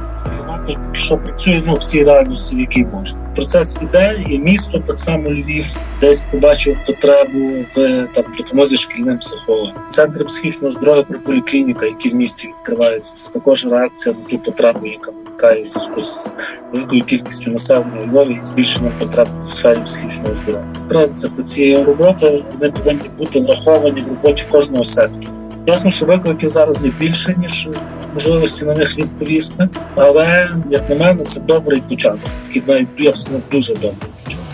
що 0.92 1.18
працює 1.18 1.62
ну, 1.66 1.74
в 1.74 1.84
тій 1.84 2.04
реальності, 2.04 2.56
в 2.56 2.60
якій 2.60 2.84
може 2.92 3.14
процес 3.34 3.78
іде, 3.82 4.24
і 4.28 4.38
місто 4.38 4.78
так 4.78 4.98
само 4.98 5.30
Львів 5.30 5.76
десь 6.00 6.24
побачив 6.24 6.76
потребу 6.86 7.64
в 7.76 8.06
там 8.14 8.24
допомозі 8.38 8.76
шкільним 8.76 9.18
психологам. 9.18 9.74
Центри 9.90 10.24
психічного 10.24 10.72
здоров'я 10.72 11.02
про 11.02 11.18
поліклініка, 11.18 11.86
які 11.86 12.08
в 12.08 12.14
місті 12.14 12.48
відкриваються, 12.48 13.14
це 13.14 13.30
також 13.30 13.66
реакція 13.66 14.16
на 14.22 14.28
ту 14.28 14.38
потребу, 14.38 14.86
яка 14.86 15.12
виникає 15.44 15.62
в 15.62 15.66
зв'язку 15.66 16.00
з 16.00 16.32
великою 16.72 17.04
кількістю 17.04 17.50
населення 17.50 18.06
Львові 18.06 18.38
і 18.42 18.44
збільшенням 18.44 18.92
потреб 18.98 19.28
в 19.40 19.44
сфері 19.44 19.80
психічного 19.84 20.34
здоров'я. 20.34 20.66
Принципи 20.88 21.42
цієї 21.42 21.84
роботи 21.84 22.44
вони 22.52 22.72
повинні 22.72 23.10
бути 23.18 23.40
враховані 23.40 24.00
в 24.00 24.08
роботі 24.08 24.44
кожного 24.50 24.84
сектору. 24.84 25.28
Ясно, 25.66 25.90
що 25.90 26.06
виклики 26.06 26.48
зараз 26.48 26.84
є 26.84 26.92
більше 27.00 27.34
ніж 27.38 27.68
можливості 28.14 28.64
на 28.64 28.74
них 28.74 28.98
відповісти. 28.98 29.68
Але, 29.94 30.48
як 30.70 30.90
на 30.90 30.96
мене, 30.96 31.24
це 31.24 31.40
добрий 31.40 31.82
початок. 31.88 32.20
Такий 32.46 32.62
навіть 32.66 32.88
я 32.98 33.12
б 33.12 33.18
сказав, 33.18 33.40
дуже 33.50 33.74
добрий 33.74 33.92
початок. 34.24 34.44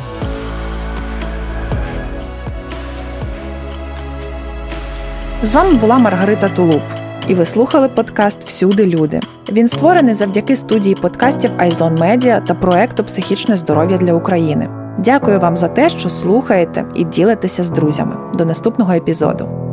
З 5.42 5.54
вами 5.54 5.74
була 5.74 5.98
Маргарита 5.98 6.48
Тулуб. 6.48 6.99
І 7.30 7.34
ви 7.34 7.44
слухали 7.44 7.88
подкаст 7.88 8.44
Всюди 8.44 8.86
люди. 8.86 9.20
Він 9.52 9.68
створений 9.68 10.14
завдяки 10.14 10.56
студії 10.56 10.94
подкастів 10.94 11.50
Айзон 11.56 11.94
Медіа 11.94 12.40
та 12.40 12.54
проекту 12.54 13.04
Психічне 13.04 13.56
здоров'я 13.56 13.98
для 13.98 14.12
України. 14.12 14.68
Дякую 14.98 15.40
вам 15.40 15.56
за 15.56 15.68
те, 15.68 15.88
що 15.88 16.10
слухаєте 16.10 16.84
і 16.94 17.04
ділитеся 17.04 17.64
з 17.64 17.70
друзями. 17.70 18.16
До 18.34 18.44
наступного 18.44 18.92
епізоду. 18.92 19.69